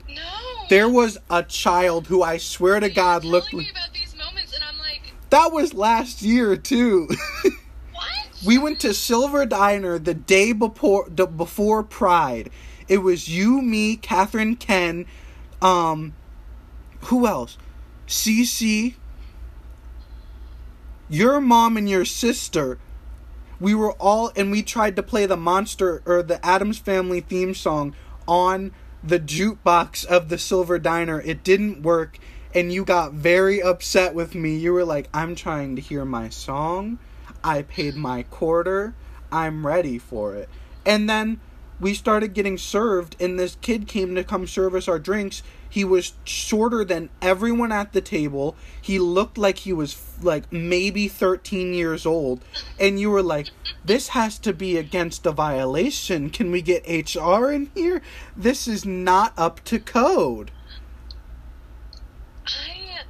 [0.07, 0.21] No.
[0.69, 4.63] There was a child who I swear to God looked me about these moments, and
[4.63, 7.07] I'm like, that was last year too.
[7.43, 8.43] what?
[8.45, 12.49] we went to Silver Diner the day before the, before Pride.
[12.87, 15.05] It was you, me, Catherine, Ken,
[15.61, 16.13] um,
[17.05, 17.57] who else?
[18.07, 18.93] CC,
[21.09, 22.77] your mom and your sister
[23.59, 27.53] we were all and we tried to play the monster or the Addams Family theme
[27.53, 27.95] song
[28.27, 28.71] on
[29.07, 31.21] the jukebox of the Silver Diner.
[31.21, 32.17] It didn't work
[32.53, 34.55] and you got very upset with me.
[34.55, 36.99] You were like, "I'm trying to hear my song.
[37.43, 38.93] I paid my quarter.
[39.31, 40.49] I'm ready for it."
[40.85, 41.41] And then
[41.79, 45.43] we started getting served and this kid came to come serve us our drinks.
[45.69, 48.55] He was shorter than everyone at the table.
[48.81, 52.43] He looked like he was like maybe 13 years old.
[52.79, 53.49] And you were like
[53.83, 56.29] this has to be against a violation.
[56.29, 58.01] Can we get hr in here?
[58.37, 60.51] This is not up to code.
[62.47, 63.01] I,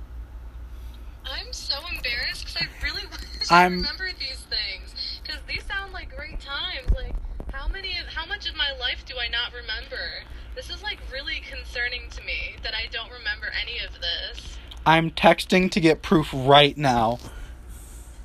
[1.25, 3.19] I'm so embarrassed because I really wish
[3.51, 6.89] I'm- I remembered these things because these sound like great times.
[6.95, 7.15] Like,
[7.51, 10.23] how many, how much of my life do I not remember?
[10.55, 14.57] This is like really concerning to me that I don't remember any of this.
[14.85, 17.17] i'm texting to get proof right now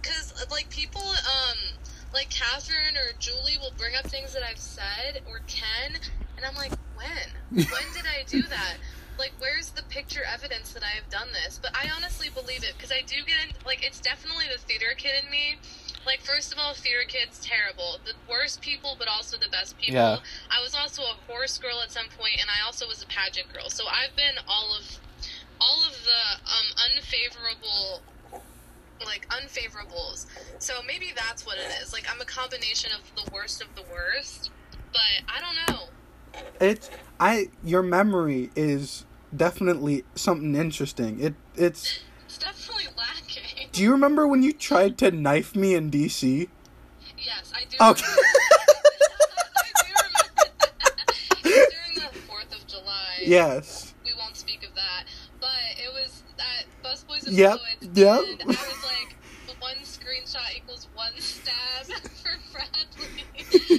[0.03, 1.59] Cause like people, um,
[2.13, 6.01] like Catherine or Julie will bring up things that I've said or Ken,
[6.37, 7.07] and I'm like, when?
[7.51, 8.77] When did I do that?
[9.19, 11.61] Like, where's the picture evidence that I have done this?
[11.63, 13.55] But I honestly believe it because I do get in.
[13.67, 15.57] Like, it's definitely the theater kid in me.
[16.07, 17.99] Like, first of all, theater kids terrible.
[18.05, 19.95] The worst people, but also the best people.
[19.95, 20.19] Yeah.
[20.51, 23.53] I was also a horse girl at some point, and I also was a pageant
[23.53, 23.69] girl.
[23.69, 24.99] So I've been all of
[25.61, 28.01] all of the um, unfavorable
[29.05, 30.27] like unfavorables.
[30.59, 31.93] So maybe that's what it is.
[31.93, 34.51] Like I'm a combination of the worst of the worst,
[34.93, 35.87] but I don't know.
[36.61, 39.05] it's i your memory is
[39.37, 43.30] definitely something interesting it it's It's definitely lacking.
[43.73, 46.49] Do you remember when you tried to knife me in dc
[47.19, 47.77] Yes, I do.
[47.81, 48.07] Okay.
[48.07, 48.31] Remember.
[49.61, 50.49] I do remember
[50.81, 51.15] that.
[51.45, 53.19] It was during the Fourth of July.
[53.27, 55.05] yes We won't speak of that,
[55.41, 58.21] but it was at Busboys and Yep, Fluids, yep.
[58.41, 59.17] and I was like,
[59.61, 61.85] one screenshot equals one stab
[62.25, 63.25] for Bradley.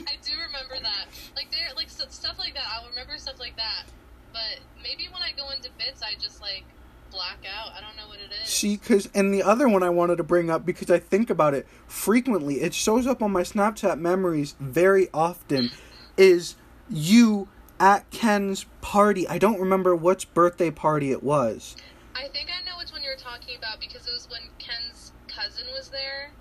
[0.08, 1.06] I do remember that.
[1.36, 2.64] Like there, like so, stuff like that.
[2.72, 3.86] I'll remember stuff like that.
[4.32, 6.64] But maybe when I go into bits, I just like
[7.12, 7.74] black out.
[7.78, 8.50] I don't know what it is.
[8.50, 11.54] See, because, and the other one I wanted to bring up because I think about
[11.54, 15.70] it frequently, it shows up on my Snapchat memories very often,
[16.18, 16.56] is
[16.90, 17.48] you
[17.80, 19.28] at Ken's party.
[19.28, 21.76] I don't remember which birthday party it was.
[22.16, 25.66] I think I know which one you're talking about because it was when Ken's cousin
[25.76, 26.32] was there,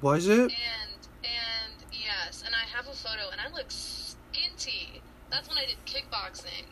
[0.00, 0.40] Was it?
[0.40, 0.50] and
[1.22, 5.00] and yes, and I have a photo, and I look skinty.
[5.30, 6.64] That's when I did kickboxing.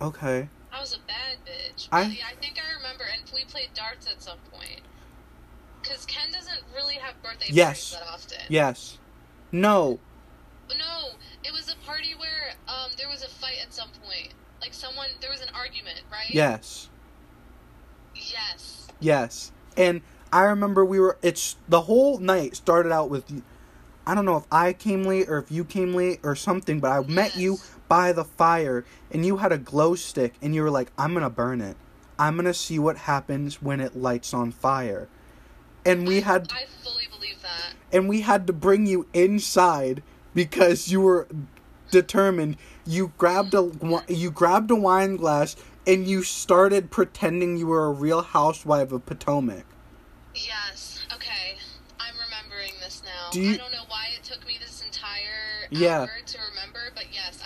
[0.00, 0.48] Okay.
[0.74, 1.88] I was a bad bitch.
[1.92, 4.80] I- yeah, I think I remember, and we played darts at some point.
[5.82, 7.90] Because Ken doesn't really have birthday Yes.
[7.92, 8.46] parties that often.
[8.48, 8.98] Yes.
[9.52, 10.00] No.
[10.70, 11.10] No,
[11.44, 14.32] it was a party where um there was a fight at some point.
[14.60, 16.30] Like someone, there was an argument, right?
[16.30, 16.88] Yes.
[18.14, 18.88] Yes.
[18.98, 19.52] Yes.
[19.76, 20.00] And
[20.32, 23.42] I remember we were, it's, the whole night started out with,
[24.06, 26.90] I don't know if I came late or if you came late or something, but
[26.90, 27.73] I met you Yes.
[27.88, 31.30] By the fire and you had a glow stick and you were like, I'm gonna
[31.30, 31.76] burn it.
[32.18, 35.08] I'm gonna see what happens when it lights on fire.
[35.84, 37.74] And we I- had I fully believe that.
[37.92, 40.02] and we had to bring you inside
[40.34, 41.28] because you were
[41.90, 42.56] determined.
[42.86, 43.70] You grabbed a
[44.08, 49.04] you grabbed a wine glass and you started pretending you were a real housewife of
[49.04, 49.64] Potomac.
[50.34, 51.04] Yes.
[51.14, 51.56] Okay.
[52.00, 53.30] I'm remembering this now.
[53.30, 56.00] Do you- I don't know why it took me this entire Yeah.
[56.00, 57.38] hour to remember, but yes,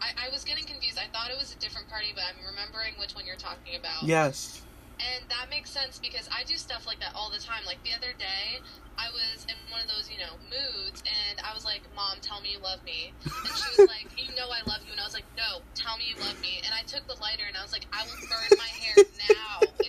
[0.00, 0.24] I remember it.
[0.24, 0.98] I, I was getting confused.
[0.98, 4.04] I thought it was a different party, but I'm remembering which one you're talking about.
[4.04, 4.64] Yes.
[5.00, 7.64] And that makes sense because I do stuff like that all the time.
[7.64, 8.60] Like the other day,
[9.00, 12.44] I was in one of those, you know, moods, and I was like, "Mom, tell
[12.44, 15.06] me you love me." And she was like, "You know I love you," and I
[15.08, 17.64] was like, "No, tell me you love me." And I took the lighter and I
[17.64, 19.00] was like, "I will burn my hair
[19.32, 19.79] now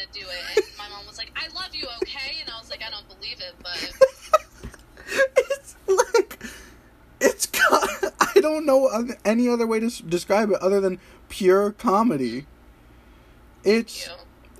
[0.00, 2.70] gonna do it," and my mom was like, "I love you, okay?" And I was
[2.70, 3.92] like, "I don't believe it, but."
[5.36, 6.38] it's like
[7.20, 7.48] it's
[8.36, 10.98] I don't know any other way to describe it other than
[11.28, 12.46] pure comedy.
[13.64, 14.08] It's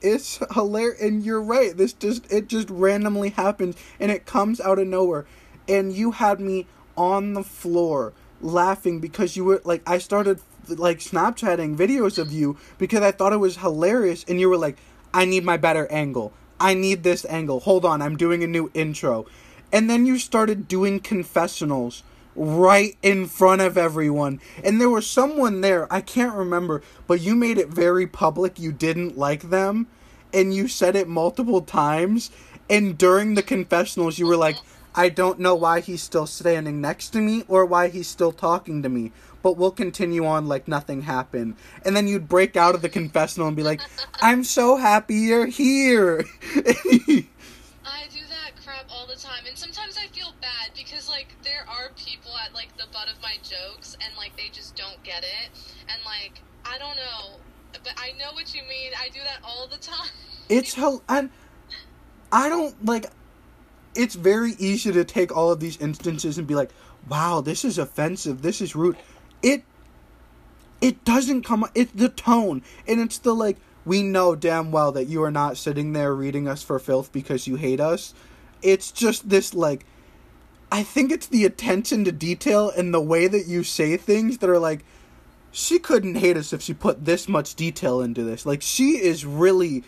[0.02, 4.78] it's hilarious and you're right this just it just randomly happens and it comes out
[4.78, 5.26] of nowhere
[5.68, 11.00] and you had me on the floor laughing because you were like i started like
[11.00, 14.78] snapchatting videos of you because i thought it was hilarious and you were like
[15.12, 18.70] i need my better angle i need this angle hold on i'm doing a new
[18.74, 19.26] intro
[19.72, 22.02] and then you started doing confessionals
[22.34, 24.40] right in front of everyone.
[24.64, 28.72] And there was someone there, I can't remember, but you made it very public you
[28.72, 29.86] didn't like them.
[30.32, 32.30] And you said it multiple times.
[32.68, 34.56] And during the confessionals, you were like,
[34.94, 38.82] I don't know why he's still standing next to me or why he's still talking
[38.82, 39.12] to me.
[39.42, 41.56] But we'll continue on like nothing happened.
[41.84, 43.80] And then you'd break out of the confessional and be like,
[44.20, 46.24] I'm so happy you're here.
[46.56, 51.64] I do that crap all the time, and sometimes I feel bad because like there
[51.68, 55.22] are people at like the butt of my jokes, and like they just don't get
[55.24, 55.50] it,
[55.88, 57.38] and like I don't know,
[57.72, 58.92] but I know what you mean.
[59.00, 60.08] I do that all the time.
[60.48, 61.30] it's hell and
[62.32, 63.06] I don't like
[63.94, 66.70] it's very easy to take all of these instances and be like,
[67.08, 68.96] wow, this is offensive, this is rude.
[69.42, 69.64] It
[70.80, 75.06] it doesn't come it's the tone and it's the like we know damn well that
[75.06, 78.14] you are not sitting there reading us for filth because you hate us.
[78.62, 79.86] It's just this like
[80.72, 84.50] I think it's the attention to detail and the way that you say things that
[84.50, 84.84] are like
[85.52, 88.46] she couldn't hate us if she put this much detail into this.
[88.46, 89.82] Like she is really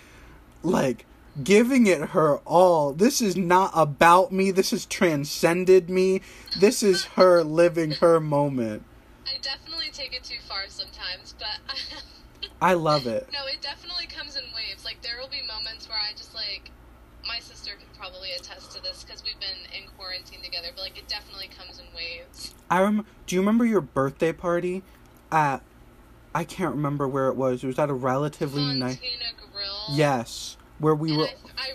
[0.63, 1.07] like
[1.43, 2.93] giving it her all.
[2.93, 4.51] This is not about me.
[4.51, 6.21] This has transcended me.
[6.59, 8.85] This is her living her moment.
[9.27, 11.59] I definitely take it too far sometimes, but
[12.63, 13.29] I love it.
[13.33, 14.85] no, it definitely comes in waves.
[14.85, 16.71] Like there will be moments where I just like
[17.27, 20.99] my sister could probably attest to this because we've been in quarantine together, but like
[20.99, 22.55] it definitely comes in waves.
[22.71, 24.83] I rem- Do you remember your birthday party
[25.31, 25.63] at?
[26.35, 27.63] I can't remember where it was.
[27.63, 28.99] It was at a relatively nice.
[29.53, 29.97] Grill.
[29.97, 31.27] Yes, where we and were.
[31.27, 31.71] I, I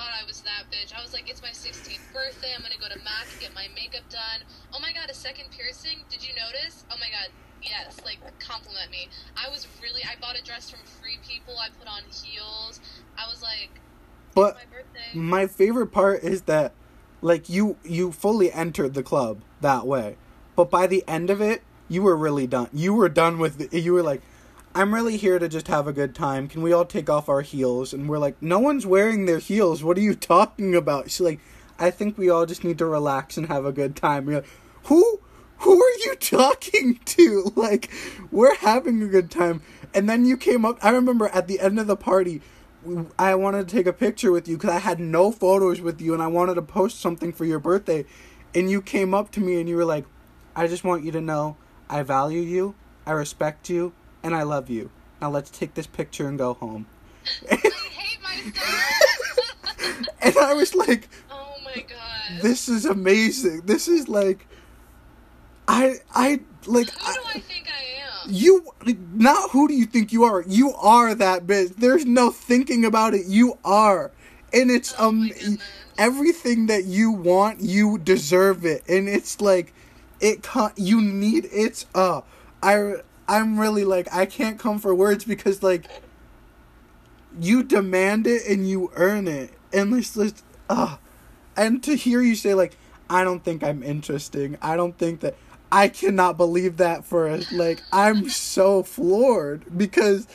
[0.00, 0.96] thought I was that bitch.
[0.96, 2.56] I was like, it's my 16th birthday.
[2.56, 4.40] I'm gonna go to MAC and get my makeup done.
[4.72, 6.00] Oh my god, a second piercing?
[6.08, 6.84] Did you notice?
[6.90, 7.28] Oh my god,
[7.62, 8.00] yes.
[8.02, 9.08] Like, compliment me.
[9.36, 10.00] I was really.
[10.02, 11.54] I bought a dress from Free People.
[11.60, 12.80] I put on heels.
[13.18, 13.68] I was like,
[14.34, 15.18] But my birthday.
[15.18, 16.72] my favorite part is that,
[17.20, 20.16] like you you fully entered the club that way,
[20.56, 22.70] but by the end of it, you were really done.
[22.72, 23.70] You were done with.
[23.70, 24.22] The, you were like.
[24.72, 26.46] I'm really here to just have a good time.
[26.46, 27.92] Can we all take off our heels?
[27.92, 29.82] And we're like, no one's wearing their heels.
[29.82, 31.10] What are you talking about?
[31.10, 31.40] She's like,
[31.76, 34.26] I think we all just need to relax and have a good time.
[34.26, 34.48] We're like,
[34.84, 35.20] who
[35.58, 37.52] who are you talking to?
[37.56, 37.90] Like,
[38.30, 39.60] we're having a good time.
[39.92, 40.78] And then you came up.
[40.82, 42.40] I remember at the end of the party,
[43.18, 46.14] I wanted to take a picture with you because I had no photos with you
[46.14, 48.06] and I wanted to post something for your birthday.
[48.54, 50.06] And you came up to me and you were like,
[50.54, 51.56] I just want you to know
[51.88, 53.92] I value you, I respect you,
[54.22, 54.90] and I love you.
[55.20, 56.86] Now let's take this picture and go home.
[57.50, 58.96] I hate myself.
[60.22, 62.42] And I was like, oh my god.
[62.42, 63.62] this is amazing.
[63.62, 64.46] This is like
[65.66, 68.30] I I like Who do I think I am?
[68.30, 68.66] you
[69.14, 70.42] not who do you think you are?
[70.46, 71.76] You are that bitch.
[71.76, 73.26] There's no thinking about it.
[73.26, 74.10] You are.
[74.52, 75.30] And it's Oh um
[75.96, 78.82] everything that you want, you deserve it.
[78.88, 79.72] And it's like
[80.20, 80.46] it
[80.76, 82.20] you need it's uh
[82.62, 82.96] I
[83.30, 85.86] I'm really like I can't come for words because like
[87.40, 89.52] you demand it and you earn it.
[89.72, 90.96] And just uh
[91.56, 92.76] and to hear you say like
[93.08, 94.58] I don't think I'm interesting.
[94.60, 95.36] I don't think that
[95.72, 97.50] I cannot believe that for us.
[97.52, 100.26] Like I'm so floored because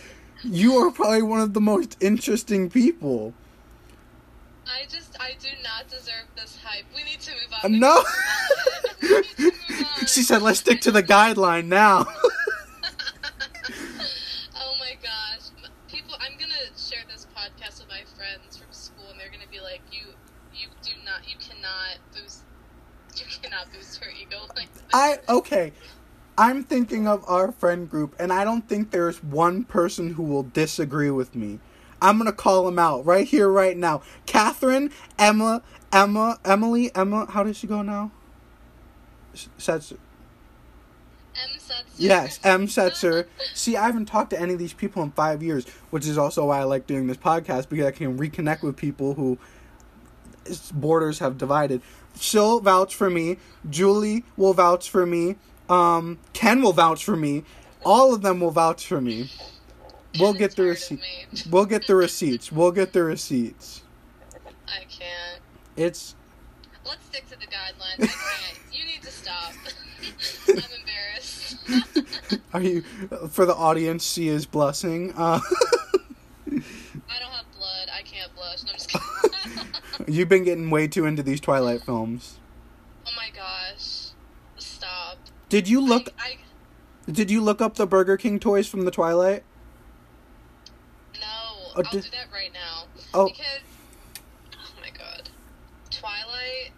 [0.44, 3.34] you are probably one of the most interesting people.
[4.68, 6.86] I just, I do not deserve this hype.
[6.96, 7.80] We need to move on.
[7.80, 8.04] No.
[9.02, 9.24] need to move on.
[9.38, 10.06] We need to move on.
[10.08, 12.06] she said, "Let's stick to the guideline now."
[14.56, 15.50] oh my gosh.
[15.64, 19.52] M- People, I'm gonna share this podcast with my friends from school, and they're gonna
[19.52, 20.08] be like, "You,
[20.54, 22.42] you do not, you cannot boost,
[23.16, 25.74] you cannot boost her ego like this." I okay.
[26.38, 30.44] I'm thinking of our friend group, and I don't think there's one person who will
[30.44, 31.60] disagree with me.
[32.02, 34.04] I'm gonna call them out right here, right now.
[34.26, 37.26] Catherine, Emma, Emma, Emily, Emma.
[37.30, 38.12] How does she go now?
[39.36, 39.98] Setzer.
[41.36, 41.84] M Setzer.
[41.98, 42.68] Yes, M.
[42.68, 43.26] Setzer.
[43.54, 46.46] See, I haven't talked to any of these people in five years, which is also
[46.46, 49.38] why I like doing this podcast because I can reconnect with people who
[50.74, 51.82] borders have divided.
[52.20, 53.38] She'll vouch for me.
[53.70, 55.36] Julie will vouch for me.
[55.70, 57.44] Um, Ken will vouch for me.
[57.84, 59.30] All of them will vouch for me.
[60.20, 61.48] We'll get the hard receipt.
[61.50, 62.52] We'll get the receipts.
[62.52, 63.84] We'll get the receipts.
[64.68, 65.42] I can't.
[65.76, 66.16] It's
[66.86, 68.04] Let's stick to the guidelines.
[68.04, 68.60] I can't.
[68.72, 69.54] You need to stop.
[70.48, 71.58] I'm embarrassed.
[72.54, 72.82] are you
[73.30, 74.06] for the audience?
[74.12, 75.12] She is blessing.
[75.18, 75.40] Uh,
[76.48, 76.60] I
[77.20, 77.90] don't have blood.
[77.92, 78.64] I can't blush.
[78.64, 79.06] No, I'm just kidding.
[80.08, 82.38] You've been getting way too into these Twilight films.
[83.08, 84.10] oh my gosh.
[84.58, 85.18] Stop.
[85.50, 86.10] Did you look?
[86.20, 86.38] I,
[87.12, 89.44] Did you look up the Burger King toys from the Twilight?
[91.14, 91.22] No.
[91.22, 92.86] Oh, I'll did- do that right now.
[93.14, 93.28] Oh.
[93.28, 93.60] Because
[94.54, 95.30] oh my god.
[95.92, 96.72] Twilight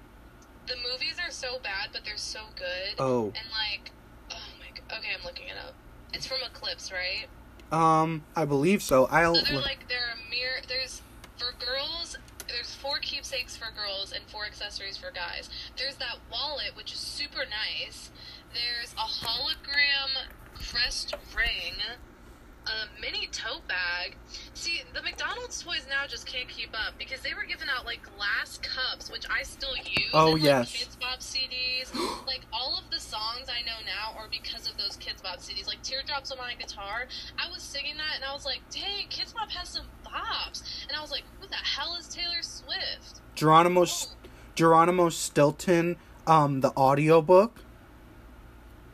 [0.68, 2.96] the movies are so bad but they're so good.
[3.00, 3.26] Oh.
[3.28, 3.92] And like
[4.32, 4.98] oh my god.
[5.00, 5.74] Okay, I'm looking it up.
[6.14, 7.28] It's from Eclipse, right?
[7.72, 9.06] Um, I believe so.
[9.08, 9.36] I'll.
[9.36, 11.02] So they're like there are a mirror there's
[11.38, 12.18] for girls
[12.58, 15.48] there's four keepsakes for girls and four accessories for guys.
[15.78, 18.10] There's that wallet which is super nice.
[18.52, 20.10] There's a hologram
[20.56, 21.76] crest ring,
[22.68, 24.16] a mini tote bag.
[24.54, 28.02] See, the McDonald's toys now just can't keep up because they were giving out like
[28.16, 30.12] glass cups, which I still use.
[30.14, 30.72] Oh, and, like, yes.
[30.74, 31.94] Kidz Bop CDs.
[32.28, 35.68] like all of the songs I know now are because of those Kidz Bop CDs.
[35.68, 37.08] Like Teardrops on My Guitar.
[37.38, 40.64] I was singing that and I was like, dang, Kidz Bop has some bops.
[40.88, 43.22] And I was like, who the hell is Taylor Swift?
[43.36, 44.08] Geronimo Oh,
[44.56, 47.62] Geronimo Stilton, um, the audiobook.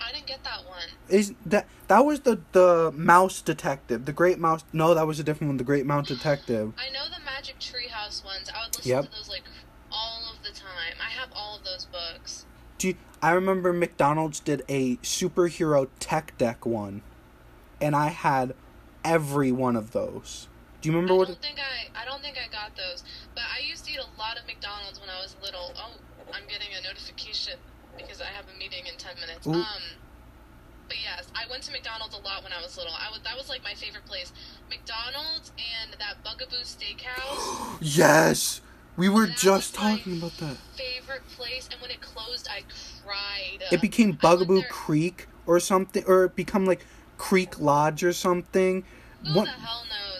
[0.05, 0.89] I didn't get that one.
[1.09, 4.63] Is that that was the the mouse detective, the great mouse?
[4.73, 5.57] No, that was a different one.
[5.57, 6.73] The great mouse detective.
[6.77, 8.49] I know the Magic Treehouse ones.
[8.53, 9.05] I would listen Yep.
[9.05, 9.43] to those like
[9.91, 10.95] all of the time.
[10.99, 12.45] I have all of those books.
[12.77, 17.01] Do you, I remember McDonald's did a superhero tech deck one,
[17.79, 18.55] and I had
[19.05, 20.47] every one of those.
[20.81, 21.27] Do you remember I what?
[21.29, 23.03] don't think I I don't think I got those.
[23.35, 25.71] But I used to eat a lot of McDonald's when I was little.
[25.77, 25.91] Oh,
[26.33, 27.53] I'm getting a notification
[27.97, 29.47] because I have a meeting in ten minutes.
[29.47, 29.53] Ooh.
[29.53, 29.83] Um
[30.87, 32.93] but yes, I went to McDonald's a lot when I was little.
[32.93, 34.31] I was that was like my favorite place.
[34.69, 37.79] McDonald's and that Bugaboo Steakhouse.
[37.81, 38.61] Yes,
[38.95, 40.57] we were That just talking about that.
[40.75, 42.63] Favorite place, and when it closed, I
[43.03, 43.63] cried.
[43.71, 46.85] It became Bugaboo Creek or something, or it become like
[47.17, 48.83] Creek Lodge or something.
[49.25, 49.45] Who What?
[49.45, 50.12] the hell knows?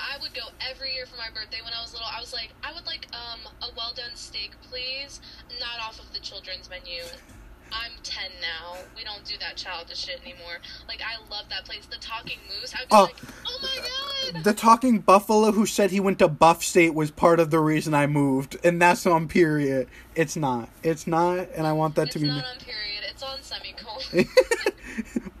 [0.00, 2.08] I would go every year for my birthday when I was little.
[2.10, 5.20] I was like, I would like um a well done steak, please,
[5.60, 7.02] not off of the children's menu.
[7.70, 8.78] I'm ten now.
[8.96, 10.56] We don't do that childish shit anymore.
[10.88, 11.84] Like I love that place.
[11.84, 12.72] The Talking Moose.
[12.74, 13.02] I'd be Oh.
[13.04, 14.44] like, oh my god.
[14.44, 17.92] The talking buffalo who said he went to Buff State was part of the reason
[17.94, 19.88] I moved, and that's on period.
[20.14, 20.68] It's not.
[20.82, 22.26] It's not, and I want that It's to be.
[22.28, 23.04] not on period.
[23.10, 24.28] It's on semicolon.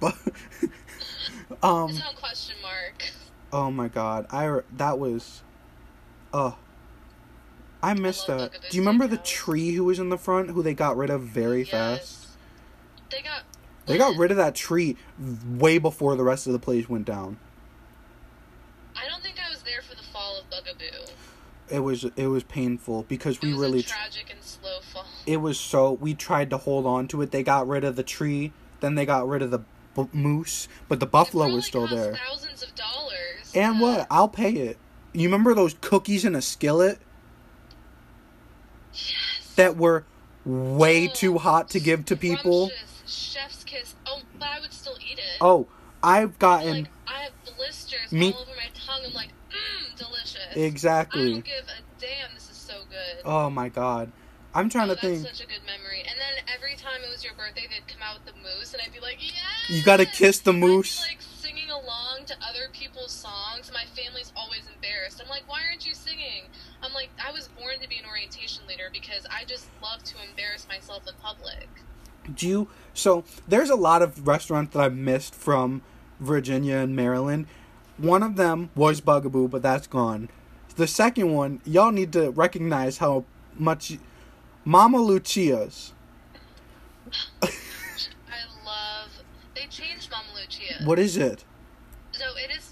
[0.00, 0.16] but,
[1.62, 1.90] um.
[1.90, 2.97] it's on question mark.
[3.52, 5.42] Oh my god, I that was,
[6.32, 6.52] uh,
[7.82, 8.52] I missed that.
[8.70, 11.22] Do you remember the tree who was in the front who they got rid of
[11.22, 12.28] very fast?
[13.10, 13.42] They got.
[13.86, 14.96] They got rid of that tree
[15.48, 17.38] way before the rest of the place went down.
[18.94, 21.10] I don't think I was there for the fall of Bugaboo.
[21.70, 25.06] It was it was painful because we really tragic and slow fall.
[25.26, 27.30] it was so we tried to hold on to it.
[27.30, 29.60] They got rid of the tree, then they got rid of the
[29.94, 32.14] b- moose, but the buffalo was still there.
[32.28, 32.87] Thousands of dollars.
[33.58, 34.06] And what?
[34.10, 34.78] I'll pay it.
[35.12, 36.98] You remember those cookies in a skillet
[38.92, 39.54] Yes.
[39.56, 40.04] that were
[40.44, 42.70] way Oh, too hot to give to people?
[43.06, 43.94] Chef's kiss.
[44.06, 45.24] Oh, but I would still eat it.
[45.40, 45.66] Oh,
[46.02, 49.02] I've gotten Like I have blisters Me- all over my tongue.
[49.06, 50.38] I'm like, mmm, delicious.
[50.54, 51.32] I exactly.
[51.32, 52.34] don't give a damn.
[52.34, 53.22] This is so good.
[53.24, 54.12] Oh my god.
[54.54, 55.26] I'm trying Oh, to that's think.
[55.36, 56.00] such a good memory.
[56.00, 58.82] And then every time it was your birthday, they'd come out with the moose, and
[58.84, 59.34] I'd be like, yes.
[59.68, 61.00] You gotta kiss the moose.
[61.06, 62.68] like singing along to other
[63.08, 63.70] songs.
[63.72, 65.20] My family's always embarrassed.
[65.22, 66.44] I'm like, why aren't you singing?
[66.82, 70.14] I'm like, I was born to be an orientation leader because I just love to
[70.28, 71.68] embarrass myself in public.
[72.34, 75.82] Do you so there's a lot of restaurants that I've missed from
[76.20, 77.46] Virginia and Maryland.
[77.96, 80.28] One of them was Bugaboo, but that's gone.
[80.76, 83.24] The second one, y'all need to recognize how
[83.56, 83.98] much
[84.64, 85.92] Mamma Lucia's.
[87.42, 87.48] I
[88.64, 89.10] love.
[89.54, 90.84] They changed Mamma Lucia.
[90.84, 91.44] What is it?
[92.12, 92.64] So it is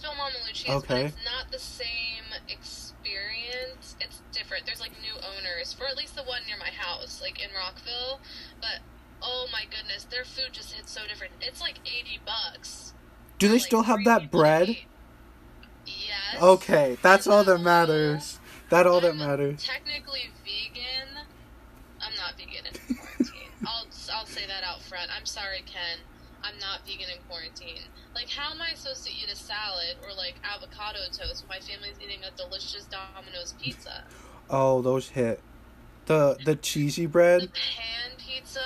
[0.69, 1.05] Okay.
[1.05, 3.97] but it's not the same experience.
[4.01, 4.67] It's different.
[4.67, 8.21] There's like new owners for at least the one near my house, like in Rockville.
[8.61, 8.81] But
[9.23, 11.33] oh my goodness, their food just hits so different.
[11.41, 12.95] It's like eighty bucks.
[13.39, 14.77] Do they Like, still have that bread?
[15.87, 16.43] Yes.
[16.43, 17.63] Okay, that's all that uh-huh.
[17.63, 18.41] matters.
[18.71, 19.63] That all that I'm matters.
[19.65, 21.25] Technically vegan.
[22.01, 23.51] I'm not vegan in quarantine.
[23.67, 25.11] I'll I'll say that out front.
[25.17, 25.99] I'm sorry, Ken.
[26.43, 27.83] I'm not vegan in quarantine.
[28.17, 31.61] Like, how am I supposed to eat a salad or like avocado toast when my
[31.61, 34.05] family's eating a delicious Domino's pizza?
[34.49, 35.43] Oh, those hit.
[36.07, 37.43] The the cheesy bread.
[37.43, 38.63] The pan pizza.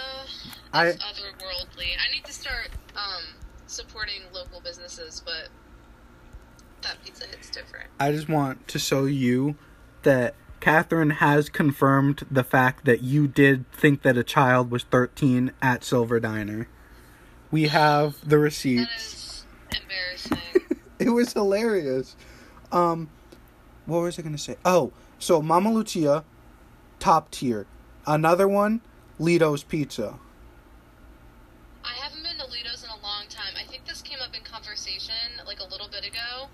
[0.73, 1.89] I otherworldly.
[1.99, 3.25] I need to start um,
[3.67, 5.49] supporting local businesses, but
[6.83, 7.89] that pizza hits different.
[7.99, 9.57] I just want to show you
[10.03, 15.51] that Catherine has confirmed the fact that you did think that a child was 13
[15.61, 16.69] at Silver Diner.
[17.51, 19.20] We have the receipts.
[20.15, 20.63] Is embarrassing.
[20.99, 22.15] It was hilarious.
[22.73, 23.09] Um,
[23.87, 24.57] what was I gonna say?
[24.67, 26.25] Oh, so Mamma Lucia,
[26.99, 27.67] top tier.
[28.07, 28.83] Another one,
[29.19, 30.19] Ledo's Pizza.
[31.85, 33.55] I haven't been to Ledo's in a long time.
[33.59, 35.15] I think this came up in conversation
[35.47, 36.49] like a little bit ago.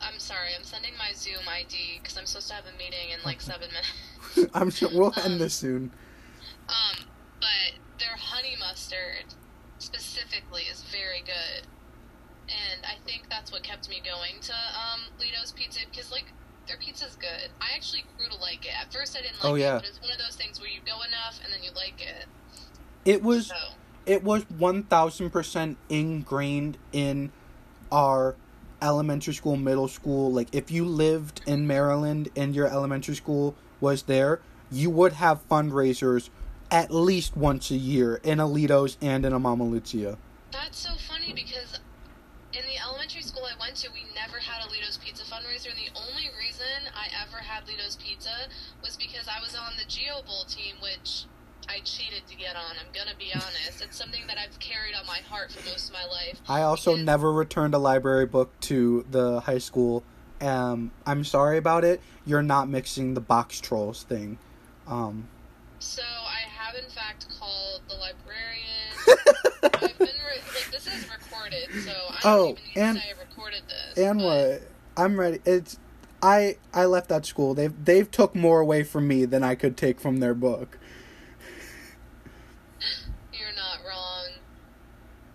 [0.00, 3.18] I'm sorry, I'm sending my Zoom ID because I'm supposed to have a meeting in
[3.24, 4.52] like seven minutes.
[4.54, 5.90] I'm sure we'll end this soon.
[6.68, 7.04] Um,
[7.40, 9.24] but their honey mustard
[9.78, 11.73] specifically is very good, and
[12.86, 16.26] I think that's what kept me going to um Ledo's Pizza because like
[16.66, 17.50] their pizza's good.
[17.60, 18.72] I actually grew to like it.
[18.80, 19.76] At first, I didn't like Oh, yeah.
[19.76, 22.00] it, but it's one of those things where you go enough and then you like
[22.00, 22.26] it.
[23.04, 23.54] It was So
[24.06, 27.32] it was 1000% ingrained in
[27.90, 28.34] our
[28.80, 30.32] elementary school, middle school.
[30.32, 35.46] Like, if you lived in Maryland and your elementary school was there, you would have
[35.48, 36.28] fundraisers
[36.70, 40.18] at least once a year in Alitos and in a Mamma Lucia.
[40.50, 41.78] That's so funny because
[42.52, 45.68] in the elementary school I went to, we never had a Ledos Pizza fundraiser.
[45.72, 48.48] And the only reason I ever had Ledos Pizza
[48.82, 51.24] was because I was on the Geo Bowl team, which
[51.68, 52.76] I cheated to get on.
[52.78, 53.80] I'm gonna be honest.
[53.82, 56.40] It's something that I've carried on my heart for most of my life.
[56.46, 60.04] I also Because- never returned a library book to the high school.
[60.42, 62.02] Um, I'm sorry about it.
[62.26, 64.38] You're not mixing the box trolls thing.
[64.86, 65.28] Um,
[65.78, 68.73] So I have in fact called the librarian.
[69.08, 73.02] I've been re- like this is recorded, so I don't Oh, even need and- to
[73.02, 73.98] say I recorded this.
[74.04, 74.62] and what?
[74.96, 75.40] I'm ready.
[75.44, 75.78] It's
[76.22, 77.54] I I left that school.
[77.54, 80.78] They've they've took more away from me than I could take from their book.
[83.32, 84.26] You're not wrong.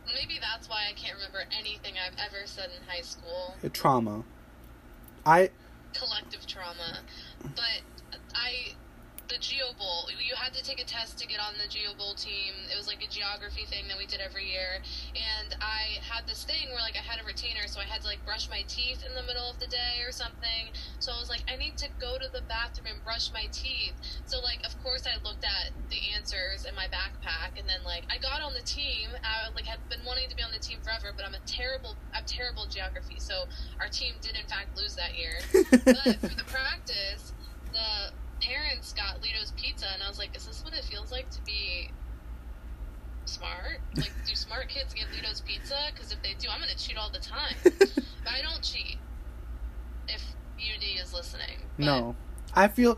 [0.07, 3.55] Maybe that's why I can't remember anything I've ever said in high school.
[3.73, 4.23] Trauma.
[5.25, 5.49] I
[5.93, 6.99] Collective trauma.
[9.39, 12.53] Geo Bowl, you had to take a test to get on the Geo Bowl team.
[12.71, 14.83] It was like a geography thing that we did every year.
[15.15, 18.07] And I had this thing where, like, I had a retainer, so I had to,
[18.07, 20.75] like, brush my teeth in the middle of the day or something.
[20.99, 23.95] So I was like, I need to go to the bathroom and brush my teeth.
[24.25, 28.03] So, like, of course, I looked at the answers in my backpack, and then, like,
[28.11, 29.09] I got on the team.
[29.23, 31.95] I, like, had been wanting to be on the team forever, but I'm a terrible,
[32.13, 33.17] I'm terrible geography.
[33.17, 33.45] So
[33.79, 35.39] our team did, in fact, lose that year.
[35.89, 37.33] But for the practice,
[37.73, 38.11] the
[38.41, 41.41] parents got Ledo's pizza, and I was like, is this what it feels like to
[41.41, 41.91] be
[43.25, 43.79] smart?
[43.95, 45.75] Like, do smart kids get Ledo's pizza?
[45.93, 47.55] Because if they do, I'm going to cheat all the time.
[47.63, 48.97] but I don't cheat.
[50.07, 50.23] If
[50.57, 51.59] UD is listening.
[51.77, 52.15] But no.
[52.55, 52.97] I feel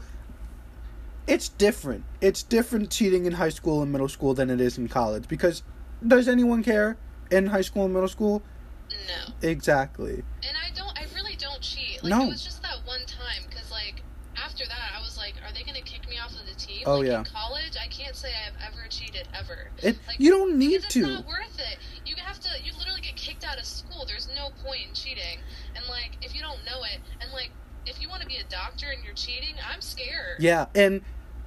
[1.28, 2.04] it's different.
[2.22, 5.64] It's different cheating in high school and middle school than it is in college because
[6.06, 6.98] does anyone care
[7.30, 8.42] in high school and middle school?
[8.90, 9.48] No.
[9.48, 10.24] Exactly.
[10.48, 12.04] And I don't, I really don't cheat.
[12.04, 12.26] Like, No.
[12.26, 14.04] it was just that one time, because, like,
[14.36, 16.84] after that, I was like, are they to kick me off of the team?
[16.86, 17.20] Oh, like, yeah.
[17.20, 19.70] in college, I can't say I have ever cheated, ever.
[19.82, 21.08] It Like, you don't need because it's to.
[21.08, 21.78] not worth it.
[22.06, 22.50] You have to.
[22.64, 24.06] You literally get kicked out of school.
[24.06, 25.40] There's no point in cheating.
[25.76, 27.52] And like, if you don't know it, and like,
[27.86, 30.38] if you want to be a doctor and you're cheating, I'm scared.
[30.40, 31.02] Yeah, and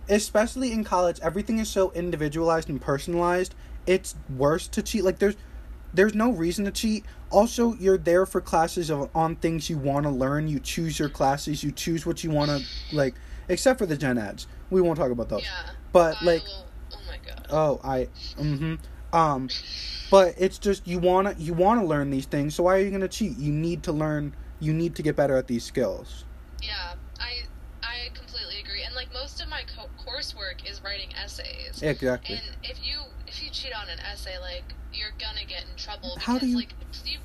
[0.09, 3.55] especially in college, everything is so individualized and personalized.
[3.87, 5.05] It's worse to cheat.
[5.05, 5.37] Like there's
[5.93, 7.05] there's no reason to cheat.
[7.31, 10.49] Also, you're there for classes of on things you want to learn.
[10.49, 11.63] You choose your classes.
[11.63, 13.15] You choose what you want to like.
[13.49, 15.43] Except for the gen ads, we won't talk about those.
[15.43, 15.71] Yeah.
[15.93, 17.47] But I like, will- oh my god.
[17.51, 18.75] oh, I, mm-hmm,
[19.17, 19.49] um,
[20.11, 22.55] but it's just you wanna you wanna learn these things.
[22.55, 23.37] So why are you gonna cheat?
[23.39, 24.35] You need to learn.
[24.61, 26.25] You need to get better at these skills.
[26.63, 26.95] Yeah.
[27.21, 27.43] I
[27.83, 28.83] I completely agree.
[28.85, 31.83] And like, most of my co- coursework is writing essays.
[31.83, 32.37] Exactly.
[32.37, 36.13] And if you if you cheat on an essay, like you're gonna get in trouble
[36.15, 36.73] because How do you- like
[37.05, 37.19] you,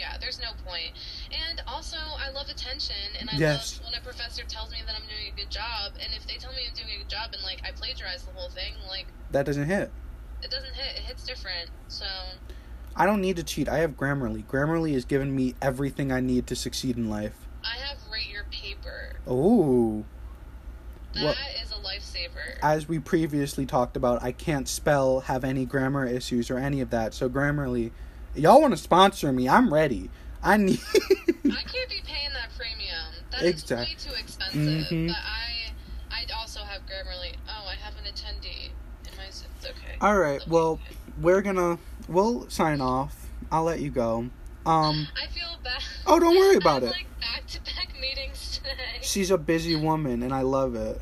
[0.00, 0.92] yeah, there's no point.
[1.30, 3.78] And also, I love attention, and I Yes.
[3.78, 5.92] love when a professor tells me that I'm doing a good job.
[6.02, 8.32] And if they tell me I'm doing a good job, and like I plagiarize the
[8.32, 9.90] whole thing, like That doesn't hit.
[10.42, 10.96] it doesn't hit.
[10.96, 11.68] It hits different.
[11.88, 12.06] So
[12.96, 13.68] I don't need to cheat.
[13.68, 14.44] I have Grammarly.
[14.46, 17.46] Grammarly has given me everything I need to succeed in life.
[17.62, 19.12] I have rate your paper.
[19.26, 20.04] Oh.
[21.12, 22.58] That Well- is a lifesaver.
[22.62, 26.90] As we previously talked about, I can't spell, have any grammar issues, or any of
[26.90, 27.14] that.
[27.14, 27.90] So Grammarly,
[28.34, 29.48] y'all want to sponsor me?
[29.48, 30.10] I'm ready.
[30.42, 30.80] I need.
[30.94, 32.96] I can't be paying that premium.
[33.32, 34.58] That is Exact- way too expensive.
[34.90, 35.08] Mhm.
[35.08, 35.72] But I,
[36.10, 37.34] I also have Grammarly.
[37.48, 38.70] Oh, I have an attendee.
[39.10, 39.96] In my, it's okay.
[40.00, 40.40] All right.
[40.40, 40.50] Okay.
[40.50, 40.80] Well,
[41.20, 41.78] we're gonna
[42.08, 43.28] we'll sign off.
[43.52, 44.30] I'll let you go.
[44.66, 45.82] Um, I feel bad.
[46.06, 46.96] Oh, don't worry I about have, it.
[46.96, 48.98] Like back to back meetings today.
[49.02, 51.00] she's a busy woman, and I love it.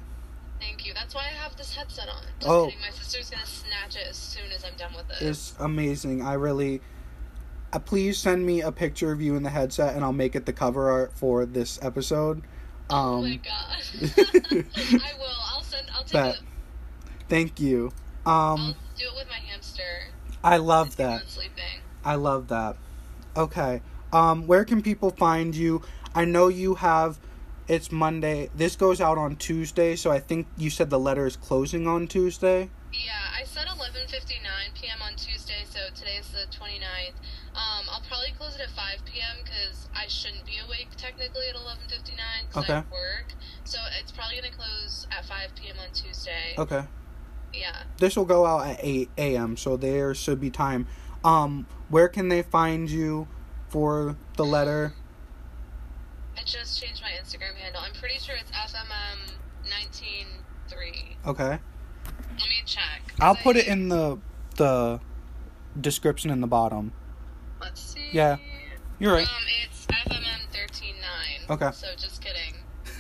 [0.61, 0.93] Thank you.
[0.95, 2.23] That's why I have this headset on.
[2.41, 2.67] Just Oh.
[2.67, 2.81] kidding.
[2.81, 5.21] My sister's gonna snatch it as soon as I'm done with this.
[5.23, 6.23] It's amazing.
[6.23, 6.81] I really.
[7.73, 10.47] Uh, please send me a picture of you in the headset, and I'll make it
[10.47, 12.43] the cover art for this episode.
[12.91, 13.93] oh my Um, gosh.
[14.19, 15.27] I will.
[15.55, 15.89] I'll send.
[15.95, 16.41] I'll take it.
[17.29, 17.93] thank you.
[18.25, 19.83] I'll Um, do it with my hamster.
[20.43, 21.23] I love that.
[22.05, 22.77] I love that.
[23.37, 23.83] Okay.
[24.13, 25.83] Um, where can people find you?
[26.15, 27.19] I know you have.
[27.67, 28.49] It's Monday.
[28.57, 32.07] This goes out on Tuesday, so I think you said the letter is closing on
[32.09, 32.71] Tuesday.
[32.95, 34.41] Yeah, I said 11:59
[34.75, 35.03] p.m.
[35.03, 37.13] on Tuesday, so today's the 29th.
[37.59, 39.37] Um, I'll probably close it at 5 p.m.
[39.43, 42.75] because I shouldn't be awake technically at 11:59 because Okay.
[42.75, 43.35] I work.
[43.65, 45.75] So it's probably gonna close at 5 p.m.
[45.81, 46.55] on Tuesday.
[46.57, 46.85] Okay.
[47.53, 47.83] Yeah.
[47.97, 50.87] This will go out at 8 a.m., so there should be time.
[51.25, 53.27] Um, where can they find you
[53.69, 54.95] for the letter?
[56.37, 57.81] I just changed my Instagram handle.
[57.85, 61.17] I'm pretty sure it's FMM193.
[61.27, 61.59] Okay.
[62.39, 63.03] Let me check.
[63.19, 64.19] I'll I- put it in the
[64.57, 65.01] the
[65.81, 66.93] description in the bottom.
[68.13, 68.37] Yeah,
[68.99, 69.27] You're right.
[69.29, 71.45] Um, it's FMM thirteen nine.
[71.51, 71.71] Okay.
[71.73, 72.55] So just kidding.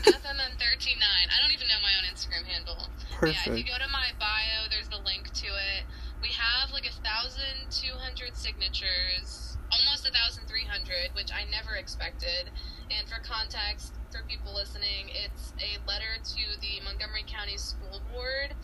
[0.05, 1.27] FMM thirteen nine.
[1.33, 2.89] I don't even know my own Instagram handle.
[3.17, 3.47] Perfect.
[3.47, 5.85] Yeah, if you go to my bio, there's the link to it.
[6.21, 11.45] We have like a thousand two hundred signatures, almost a thousand three hundred, which I
[11.51, 12.51] never expected.
[12.91, 18.55] And for context, for people listening, it's a letter to the Montgomery County School Board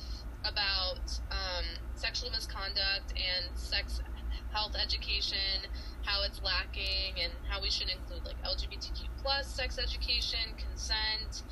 [0.44, 1.64] about um,
[1.94, 4.00] sexual misconduct and sex
[4.54, 5.66] health education,
[6.06, 11.42] how it's lacking, and how we should include like LGBTQ plus sex education, consent,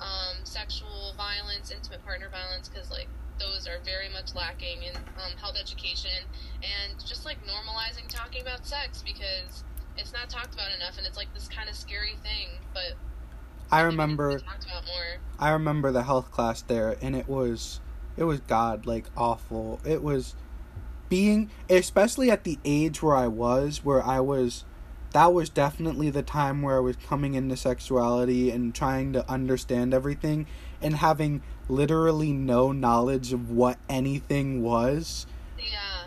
[0.00, 3.08] um, sexual violence, intimate partner violence, because like
[3.38, 6.22] those are very much lacking in um, health education,
[6.62, 9.64] and just like normalizing talking about sex because
[9.98, 12.94] it's not talked about enough, and it's like this kind of scary thing, but
[13.72, 15.18] I it needs to be remember talked about more.
[15.38, 17.80] I remember the health class there and it was
[18.16, 19.80] it was god like awful.
[19.84, 20.34] It was
[21.12, 24.64] being especially at the age where I was where I was
[25.12, 29.92] that was definitely the time where I was coming into sexuality and trying to understand
[29.92, 30.46] everything
[30.80, 35.26] and having literally no knowledge of what anything was.
[35.58, 36.04] Yeah.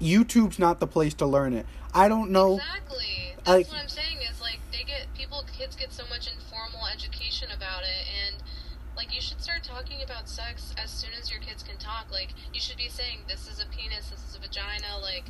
[0.00, 1.64] YouTube's not the place to learn it.
[1.94, 3.34] I don't know Exactly.
[3.36, 6.84] That's like- what I'm saying is like they get people kids get so much informal
[6.92, 8.42] education about it and
[8.98, 12.06] like you should start talking about sex as soon as your kids can talk.
[12.10, 15.24] Like you should be saying this is a penis, this is a vagina, like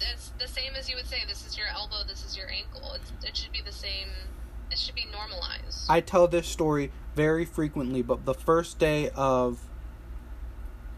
[0.00, 2.92] it's the same as you would say this is your elbow, this is your ankle.
[2.94, 4.08] It's, it should be the same
[4.70, 5.86] it should be normalized.
[5.88, 9.58] I tell this story very frequently, but the first day of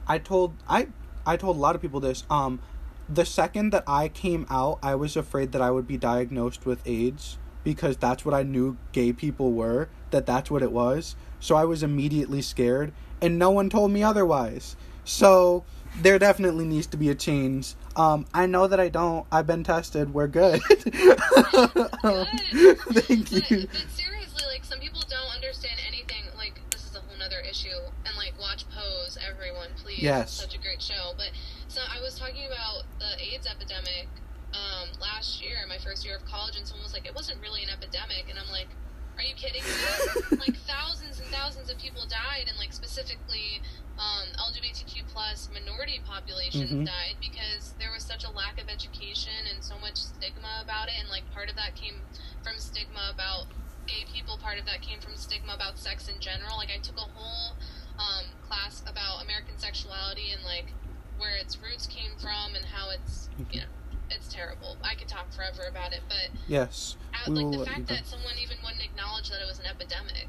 [0.07, 0.89] I told I
[1.25, 2.25] I told a lot of people this.
[2.29, 2.61] Um
[3.09, 6.87] the second that I came out, I was afraid that I would be diagnosed with
[6.87, 11.17] AIDS because that's what I knew gay people were, that that's what it was.
[11.41, 14.77] So I was immediately scared and no one told me otherwise.
[15.05, 15.65] So
[16.03, 17.75] there definitely needs to be a change.
[17.97, 19.27] Um I know that I don't.
[19.33, 20.15] I've been tested.
[20.15, 20.61] We're good.
[22.05, 23.67] Thank But, you.
[23.67, 26.25] but seriously, like some people don't understand anything.
[26.37, 27.69] Like this is a whole nother issue.
[28.07, 30.03] And like watch Pose, everyone, please.
[30.03, 30.33] Yes.
[30.33, 31.13] Such a great show.
[31.17, 31.31] But
[31.69, 34.09] so I was talking about the AIDS epidemic
[34.53, 37.63] um, last year, my first year of college, and someone was like, "It wasn't really
[37.63, 38.69] an epidemic," and I'm like.
[39.21, 40.39] Are you kidding me?
[40.41, 43.61] like thousands and thousands of people died, and like specifically
[44.01, 46.87] um, LGBTQ plus minority populations Mhm.
[46.87, 50.95] died because there was such a lack of education and so much stigma about it,
[50.99, 52.01] and like part of that came
[52.43, 53.45] from stigma about
[53.87, 54.39] gay people.
[54.39, 56.57] Part of that came from stigma about sex in general.
[56.57, 57.57] Like I took a whole
[58.01, 60.73] um, class about American sexuality and like
[61.19, 63.67] where its roots came from and how it's you know
[64.11, 64.77] it's terrible.
[64.83, 66.97] I could talk forever about it, but Yes.
[67.29, 70.29] We like the fact that someone even wouldn't acknowledge that it was an epidemic,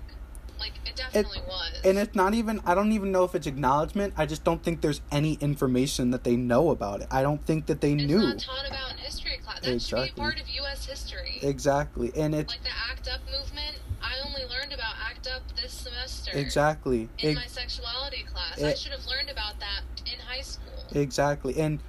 [0.59, 1.79] like it definitely was.
[1.85, 4.13] And it's not even, I don't even know if it's acknowledgement.
[4.17, 7.07] I just don't think there's any information that they know about it.
[7.09, 8.19] I don't think that they it's knew.
[8.19, 9.59] not taught about in history class.
[9.61, 10.11] That should Exactly.
[10.15, 10.85] be part of U.S.
[10.85, 11.39] history.
[11.41, 12.11] Exactly.
[12.15, 16.31] And it's, like the ACT UP movement, I only learned about ACT UP this semester.
[16.37, 17.07] exactly.
[17.19, 20.83] In Ex- my sexuality class, eh I should have learned about that in high school.
[20.93, 21.57] Exactly.
[21.59, 21.79] And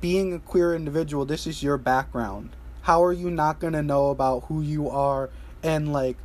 [0.00, 2.50] being a queer individual, this is your background.
[2.82, 5.30] How are you not going to know about who you are
[5.62, 6.16] and like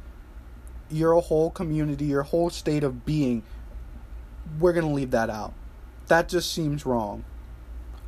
[0.90, 3.44] your whole community, your whole state of being?
[4.60, 5.54] We're going to leave that out.
[6.08, 7.24] That just seems wrong.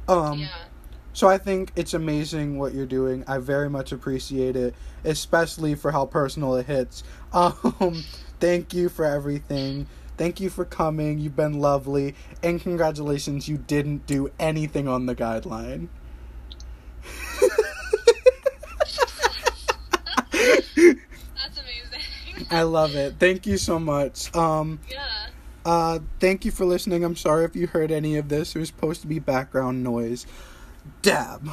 [0.08, 0.48] Um yeah.
[1.14, 3.24] So I think it's amazing what you're doing.
[3.28, 7.04] I very much appreciate it, especially for how personal it hits.
[7.34, 8.04] Um,
[8.40, 9.88] thank you for everything.
[10.18, 11.20] Thank you for coming.
[11.20, 15.90] You've been lovely, and congratulations, you didn't do anything on the guideline.
[21.36, 22.48] That's amazing.
[22.50, 23.16] I love it.
[23.20, 24.36] Thank you so much.
[24.36, 25.28] Um, yeah.
[25.66, 27.04] uh, thank you for listening.
[27.04, 28.56] I'm sorry if you heard any of this.
[28.56, 30.26] It was supposed to be background noise.
[31.02, 31.50] Dab.